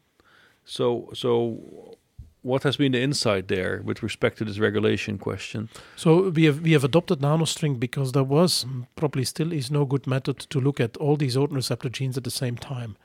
[0.71, 1.97] So, so
[2.43, 5.69] what has been the insight there with respect to this regulation question?
[5.97, 8.65] So we have we have adopted nanostring because there was
[8.95, 12.23] probably still is no good method to look at all these odor receptor genes at
[12.23, 12.97] the same time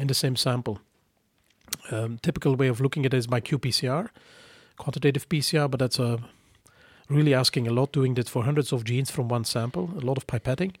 [0.00, 0.80] in the same sample.
[1.92, 4.08] Um, typical way of looking at it is by qPCR,
[4.76, 6.18] quantitative PCR, but that's uh,
[7.08, 7.92] really asking a lot.
[7.92, 10.74] Doing that for hundreds of genes from one sample, a lot of pipetting.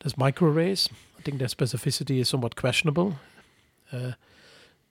[0.00, 0.88] There's microarrays.
[1.18, 3.16] I think their specificity is somewhat questionable,
[3.92, 4.12] uh,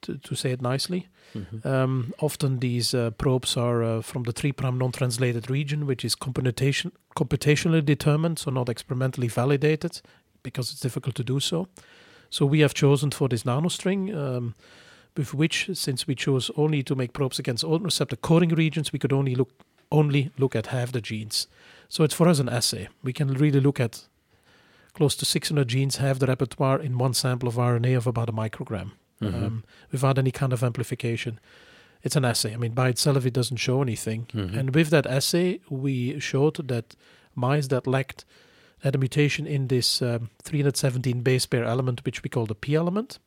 [0.02, 1.08] to to say it nicely.
[1.64, 6.92] Um, often these uh, probes are uh, from the 3' non-translated region, which is computation
[7.16, 10.00] computationally determined, so not experimentally validated,
[10.42, 11.68] because it's difficult to do so.
[12.30, 14.54] So we have chosen for this nanostring, um,
[15.16, 18.98] with which, since we chose only to make probes against all receptor coding regions, we
[18.98, 19.50] could only look
[19.90, 21.48] only look at half the genes.
[21.88, 22.88] So it's for us an assay.
[23.02, 24.06] We can really look at
[24.92, 28.32] close to 600 genes, have the repertoire in one sample of RNA of about a
[28.32, 28.90] microgram
[29.20, 29.42] Mhm.
[29.42, 31.38] um, without any kind of amplification.
[32.02, 32.54] It's an assay.
[32.54, 34.26] I mean, by itself, it doesn't show anything.
[34.32, 34.56] Mhm.
[34.56, 36.94] And with that assay, we showed that
[37.34, 38.24] mice that lacked
[38.80, 42.76] had a mutation in this um, 317 base pair element, which we call the P
[42.76, 43.18] element,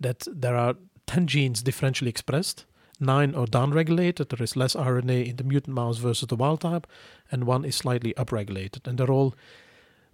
[0.00, 0.76] that there are
[1.06, 2.64] 10 genes differentially expressed.
[2.98, 4.28] Nine are downregulated.
[4.28, 6.86] There is less RNA in the mutant mouse versus the wild type,
[7.30, 8.86] and one is slightly upregulated.
[8.86, 9.34] And they're all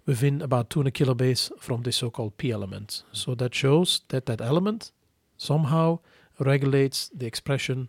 [0.09, 3.03] within about 200 kilobase from the so-called P element.
[3.11, 4.91] So that shows that that element
[5.37, 5.99] somehow
[6.39, 7.87] regulates the expression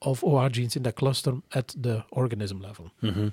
[0.00, 2.84] of OR genes in that cluster at the organism level.
[3.00, 3.28] hmm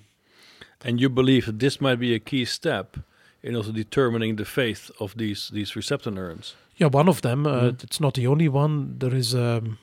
[0.86, 2.98] And you believe that this might be a key step
[3.44, 6.56] in also determining the fate of these these receptor neurons.
[6.80, 7.46] Yeah, one of them.
[7.46, 7.84] Uh, Mhm.
[7.84, 8.96] It's not the only one.
[9.00, 9.34] There is.
[9.34, 9.78] Um,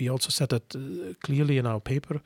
[0.00, 2.20] we also said that uh, clearly in our paper.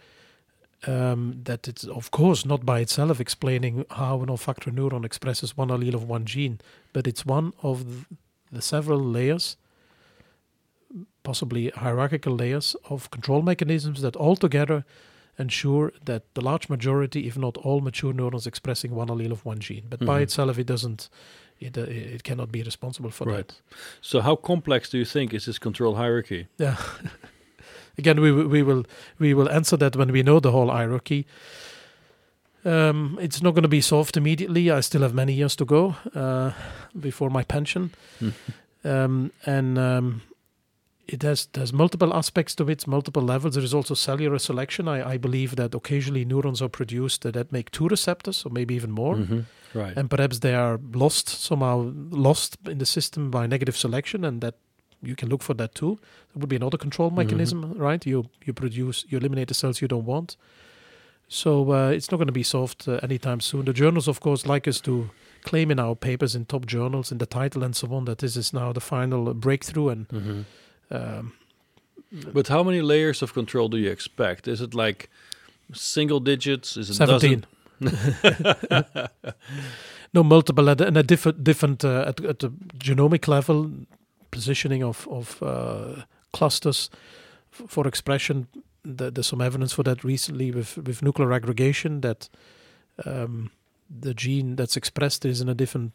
[0.87, 5.69] Um, that it's of course not by itself explaining how an olfactory neuron expresses one
[5.71, 6.61] allele of one gene,
[6.93, 8.07] but it's one of
[8.53, 9.57] the, several layers,
[11.25, 14.85] possibly hierarchical layers of control mechanisms that altogether
[15.37, 19.59] ensure that the large majority, if not all, mature neurons expressing one allele of one
[19.59, 19.85] gene.
[19.91, 20.23] But by Mhm.
[20.23, 21.09] itself, it doesn't.
[21.61, 23.49] It, uh, it cannot be responsible for Right.
[23.49, 23.61] that.
[24.01, 26.47] So how complex do you think is this control hierarchy?
[26.59, 26.77] Yeah.
[27.99, 28.85] Again, we will- we will
[29.19, 31.27] we will answer that when we know the whole hierarchy.
[32.65, 34.71] Um, it's not going to be solved immediately.
[34.71, 36.51] I still have many years to go uh,
[36.99, 37.91] before my pension,
[38.85, 40.23] um, and um,
[41.07, 43.55] it has there's multiple aspects to it, multiple levels.
[43.55, 44.89] There is also cellular selection.
[44.89, 48.75] I, I believe that occasionally neurons are produced that, that make two receptors, or maybe
[48.75, 49.45] even more Mhm.
[49.75, 49.97] Right.
[49.97, 54.55] and perhaps they are lost somehow lost in the system by negative selection and that
[55.03, 55.99] you can look for that too.
[56.33, 58.07] That would be another control mechanism right?
[58.07, 60.37] You you produce you eliminate the cells you don't want.
[61.29, 63.65] So uh, it's not going to be solved uh, anytime soon.
[63.65, 65.11] The journals of course like us to
[65.45, 68.37] claim in our papers in top journals in the title and so on that this
[68.37, 70.45] is now the final breakthrough and Mhm.
[70.91, 71.33] um,
[72.33, 74.49] But how many layers of control do you expect?
[74.49, 75.09] Is it like
[75.75, 76.77] single digits?
[76.77, 77.45] Is it 17
[80.15, 83.71] no multiple at, and a different different uh, at, at the genomic level
[84.31, 86.03] positioning of of uh,
[86.33, 86.91] clusters
[87.51, 88.47] for expression
[88.85, 92.29] Th- there's some evidence for that recently with with nuclear aggregation that
[93.05, 93.51] um,
[94.01, 95.93] the gene that's expressed is in a different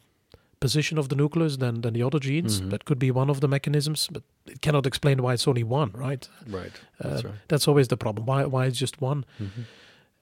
[0.60, 2.70] position of the nucleus than than the other genes Mhm.
[2.70, 5.90] that could be one of the mechanisms but it cannot explain why it's only one
[5.94, 6.72] right Right.
[7.00, 7.34] Uh, That's right.
[7.48, 9.64] that's always the problem why why it's just one Mhm.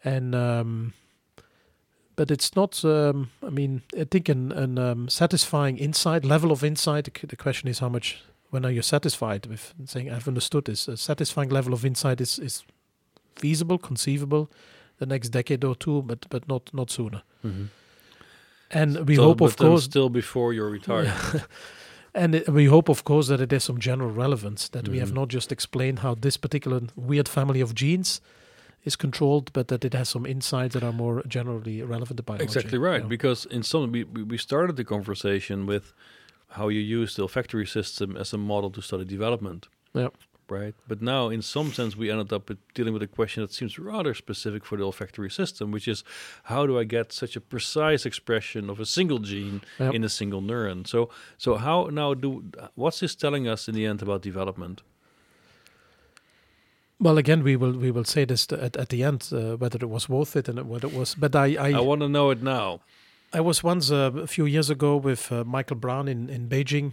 [0.04, 0.92] and um,
[2.16, 2.84] but it's not.
[2.84, 7.04] Um, I mean, I think an, an um, satisfying insight level of insight.
[7.28, 8.22] The, question is how much.
[8.50, 10.86] When are you satisfied with saying I've understood this?
[10.88, 12.64] A satisfying level of insight is is
[13.36, 14.50] feasible, conceivable,
[14.98, 17.22] the next decade or two, but but not not sooner.
[17.42, 17.68] Mhm.
[18.70, 21.12] And we So- hope, of course, still before you're retired.
[22.14, 24.68] and it- we hope, of course, that it has some general relevance.
[24.68, 25.14] That we have Mhm.
[25.16, 28.20] not just explained how this particular weird family of genes
[28.84, 32.44] is controlled, but that it has some insights that are more generally relevant to biology.
[32.44, 33.08] Exactly right.
[33.08, 35.92] Because in some we, we started the conversation with
[36.48, 39.68] how you use the olfactory system as a model to study development.
[39.94, 40.08] Yeah.
[40.48, 40.74] Right.
[40.86, 43.78] But now in some sense we ended up with dealing with a question that seems
[43.78, 46.04] rather specific for the olfactory system, which is
[46.44, 49.92] how do I get such a precise expression of a single gene Yeah.
[49.92, 50.86] in a single neuron?
[50.86, 51.08] So
[51.38, 54.82] so how now do what's this telling us in the end about development?
[57.00, 59.88] Well, again, we will we will say this at, at the end uh, whether it
[59.90, 61.14] was worth it and whether it was.
[61.16, 62.80] But I I, I want to know it now.
[63.32, 66.92] I was once uh, a few years ago with uh, Michael Brown in in Beijing,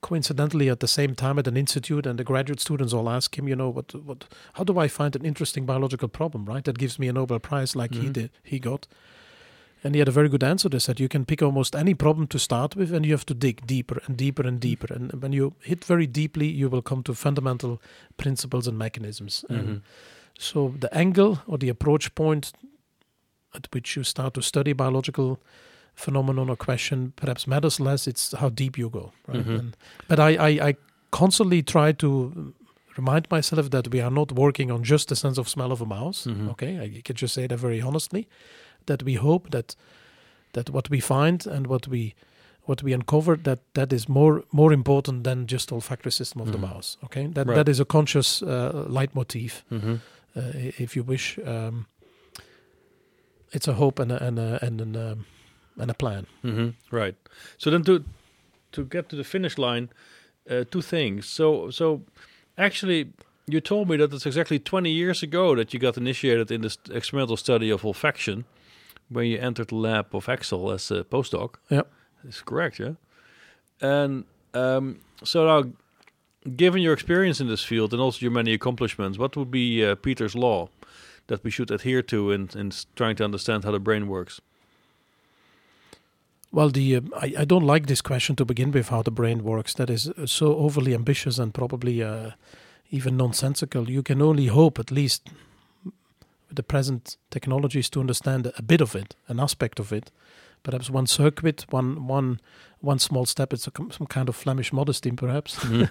[0.00, 3.48] coincidentally at the same time at an institute, and the graduate students all ask him,
[3.48, 4.24] you know, what what
[4.54, 6.64] how do I find an interesting biological problem, right?
[6.64, 8.12] That gives me a Nobel Prize like he Mhm.
[8.12, 8.86] did he got.
[9.88, 10.68] And he had a very good answer.
[10.68, 13.32] They said you can pick almost any problem to start with, and you have to
[13.32, 14.92] dig deeper and deeper and deeper.
[14.92, 17.80] And when you hit very deeply, you will come to fundamental
[18.18, 19.46] principles and mechanisms.
[19.48, 19.80] And Mhm.
[20.38, 22.52] so the angle or the approach point
[23.54, 25.38] at which you start to study biological
[25.94, 28.06] phenomenon or question perhaps matters less.
[28.06, 29.46] It's how deep you go, right?
[29.46, 29.58] Mhm.
[29.58, 29.76] And,
[30.06, 30.74] but I, I, I
[31.12, 32.52] constantly try to
[32.98, 35.86] remind myself that we are not working on just the sense of smell of a
[35.86, 36.26] mouse.
[36.26, 36.50] Mhm.
[36.50, 38.26] Okay, I can just say that very honestly.
[38.88, 39.76] That we hope that
[40.52, 42.14] that what we find and what we
[42.66, 46.52] what we uncover that that is more more important than just olfactory system of Mhm.
[46.52, 46.98] the mouse.
[47.04, 47.54] Okay, that Right.
[47.56, 48.48] that is a conscious uh,
[48.88, 50.00] leitmotif Mhm.
[50.36, 51.38] uh, if you wish.
[51.44, 51.86] Um,
[53.52, 55.24] it's a hope and a, and a, and an, um,
[55.80, 56.26] and a plan.
[56.42, 57.14] hmm Right.
[57.58, 58.04] So then to
[58.72, 59.88] to get to the finish line,
[60.50, 61.26] uh, two things.
[61.26, 62.00] So so
[62.56, 63.06] actually,
[63.46, 66.78] you told me that it's exactly 20 years ago that you got initiated in this
[66.90, 68.44] experimental study of olfaction,
[69.08, 71.54] when you entered the lab of Axel as a postdoc.
[71.68, 71.82] Yeah.
[72.24, 72.78] That's correct.
[72.78, 72.94] Yeah.
[73.80, 75.70] And um, so now,
[76.56, 79.94] given your experience in this field and also your many accomplishments, what would be uh,
[79.94, 80.68] Peter's law
[81.28, 84.40] that we should adhere to in, in trying to understand how the brain works?
[86.50, 88.88] Well, the uh, I, I don't like this question to begin with.
[88.88, 89.74] How the brain works?
[89.74, 92.30] That is uh, so overly ambitious and probably uh,
[92.90, 93.90] even nonsensical.
[93.90, 95.28] You can only hope, at least
[96.48, 100.10] with the present technologies to understand a bit of it, an aspect of it.
[100.62, 102.40] Perhaps one circuit, one one
[102.80, 103.52] one small step.
[103.52, 105.88] It's a, some kind of Flemish modesty, perhaps, Mhm.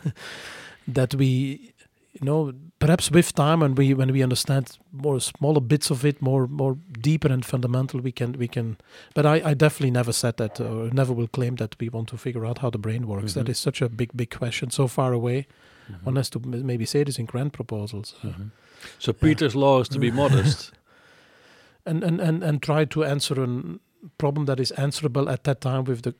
[0.88, 1.74] that we,
[2.14, 6.22] you know, perhaps with time and we when we understand more smaller bits of it,
[6.22, 8.76] more more deeper and fundamental, we can we can.
[9.16, 12.18] But I, I definitely never said that or never will claim that we want to
[12.18, 13.34] figure out how the brain works.
[13.34, 13.52] That Mhm.
[13.52, 15.46] is such a big big question, so far away.
[15.90, 16.04] Mhm.
[16.06, 18.14] One has to maybe say this in grant proposals.
[18.24, 18.52] uh, Mhm.
[19.00, 20.72] So Peter's law is to be modest.
[21.86, 23.48] and, and, and, and try to answer a
[24.18, 26.14] problem that is answerable at that time with the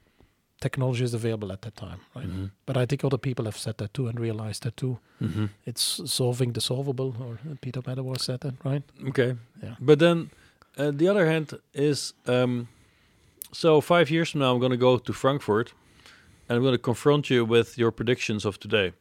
[0.62, 2.00] technologies available at that time.
[2.16, 2.28] Right.
[2.28, 2.52] Mhm.
[2.66, 4.98] But I think other people have said that too and realized that too.
[5.22, 5.50] Mhm.
[5.66, 8.84] It's solving the solvable, or Peter Medawar said that, right?
[9.08, 9.36] Okay.
[9.64, 9.76] Yeah.
[9.80, 10.30] But then,
[10.78, 12.68] uh, the other hand is, um,
[13.52, 15.74] so five years from now, I'm going to go to Frankfurt,
[16.50, 18.94] and I'm going to confront you with your predictions of today.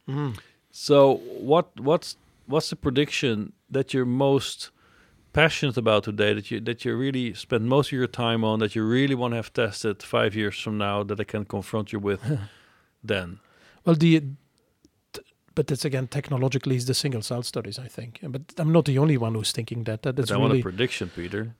[0.79, 4.69] So, what what's what's the prediction that you're most
[5.33, 6.35] passionate about today?
[6.35, 8.59] That you that you really spend most of your time on?
[8.59, 11.01] That you really want to have tested five years from now?
[11.03, 12.21] That I can confront you with
[13.03, 13.39] then?
[13.85, 14.21] Well, the
[15.55, 18.19] but that's again technologically is the single cell studies, I think.
[18.21, 20.03] But I'm not the only one who's thinking that.
[20.03, 21.55] That is But I want a really, prediction, Peter.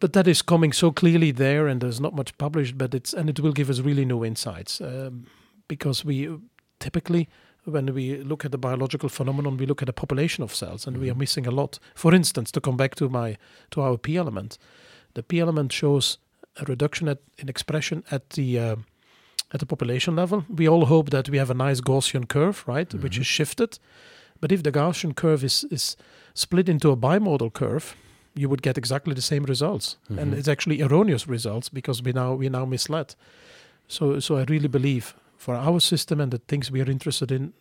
[0.00, 2.78] but that is coming so clearly there, and there's not much published.
[2.78, 5.26] But it's and it will give us really new insights um,
[5.66, 6.30] because we
[6.78, 7.28] typically
[7.64, 10.96] when we look at the biological phenomenon, we look at the population of cells, and
[10.98, 11.18] we are Mhm.
[11.20, 11.78] missing a lot.
[11.94, 13.36] For instance, to come back to my
[13.70, 14.58] to our P element,
[15.14, 16.18] the P element shows
[16.56, 18.76] a reduction at, in expression at the uh,
[19.54, 20.44] at the population level.
[20.48, 23.20] We all hope that we have a nice Gaussian curve, right, which Mhm.
[23.20, 23.78] is shifted.
[24.40, 25.96] But if the Gaussian curve is is
[26.34, 27.94] split into a bimodal curve,
[28.34, 30.38] you would get exactly the same results, and Mhm.
[30.38, 33.14] it's actually erroneous results because we now we now misled.
[33.88, 37.52] So so I really believe for our system and the things we are interested in,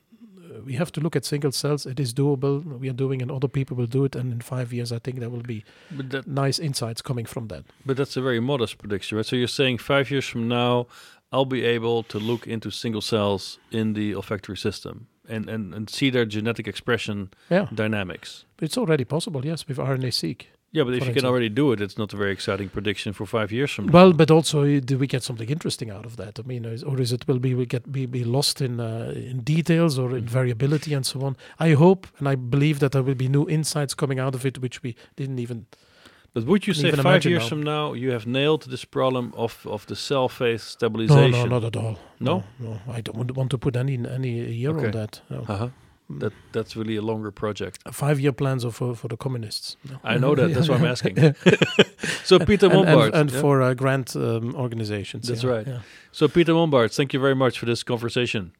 [0.66, 1.86] we have to look at single cells.
[1.86, 2.64] It is doable.
[2.80, 4.16] We are doing, and other people will do it.
[4.16, 7.64] And in five years, I think there will be that nice insights coming from that.
[7.86, 9.26] But that's a very modest prediction, right?
[9.26, 10.88] So you're saying five years from now,
[11.32, 15.90] I'll be able to look into single cells in the olfactory system and, and, and
[15.90, 18.46] see their genetic expression Yeah, dynamics.
[18.62, 19.46] it's already possible.
[19.46, 20.48] Yes, with RNA-seq.
[20.74, 23.26] Yeah, but if you can already do it, it's not a very exciting prediction for
[23.26, 23.94] five years from now.
[23.94, 26.40] Well, but also, uh, do we get something interesting out of that?
[26.40, 29.14] I mean, is, or is it will be we get be, be lost in uh,
[29.16, 30.30] in details or in Mhm.
[30.30, 31.36] variability and so on?
[31.60, 34.58] I hope and I believe that there will be new insights coming out of it,
[34.60, 35.66] which we didn't even.
[36.34, 37.50] But would you say five years now.
[37.50, 41.32] from now you have nailed this problem of, of the cell phase stabilization?
[41.32, 41.98] no, no, not at all.
[42.20, 42.44] No?
[42.60, 42.80] no, no.
[42.98, 44.86] I don't want- want to put any any year Okay.
[44.86, 45.22] on that.
[45.30, 45.38] No.
[45.48, 45.70] Uh-huh.
[46.10, 47.80] That that's really a longer project.
[47.92, 49.76] Five-year plans are for for the communists.
[49.90, 49.98] No.
[50.04, 50.54] I know that.
[50.54, 51.36] That's why I'm asking.
[52.28, 53.42] So Peter and, and, and yeah?
[53.42, 55.30] for uh, grant um, organizations.
[55.30, 55.68] That's yeah, right.
[55.68, 55.80] yeah.
[56.12, 58.52] so Peter Mombaerts, thank you very much for this conversation.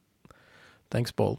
[0.90, 1.38] Thanks, Paul.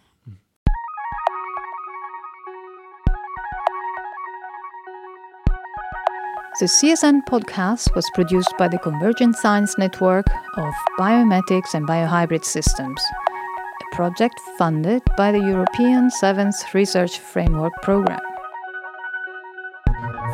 [6.59, 10.25] The CSN podcast was produced by the Convergent Science Network
[10.57, 13.01] of Biomimetics and Biohybrid Systems,
[13.31, 13.38] a
[13.91, 18.19] project funded by the European Seventh Research Framework Programme.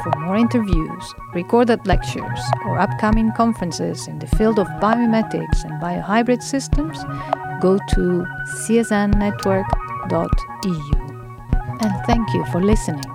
[0.04, 6.44] For more interviews, recorded lectures, or upcoming conferences in the field of biomimetics and biohybrid
[6.44, 7.04] systems,
[7.62, 8.26] go to
[8.68, 9.64] csnnetwork.eu.
[11.82, 13.15] And thank you for listening.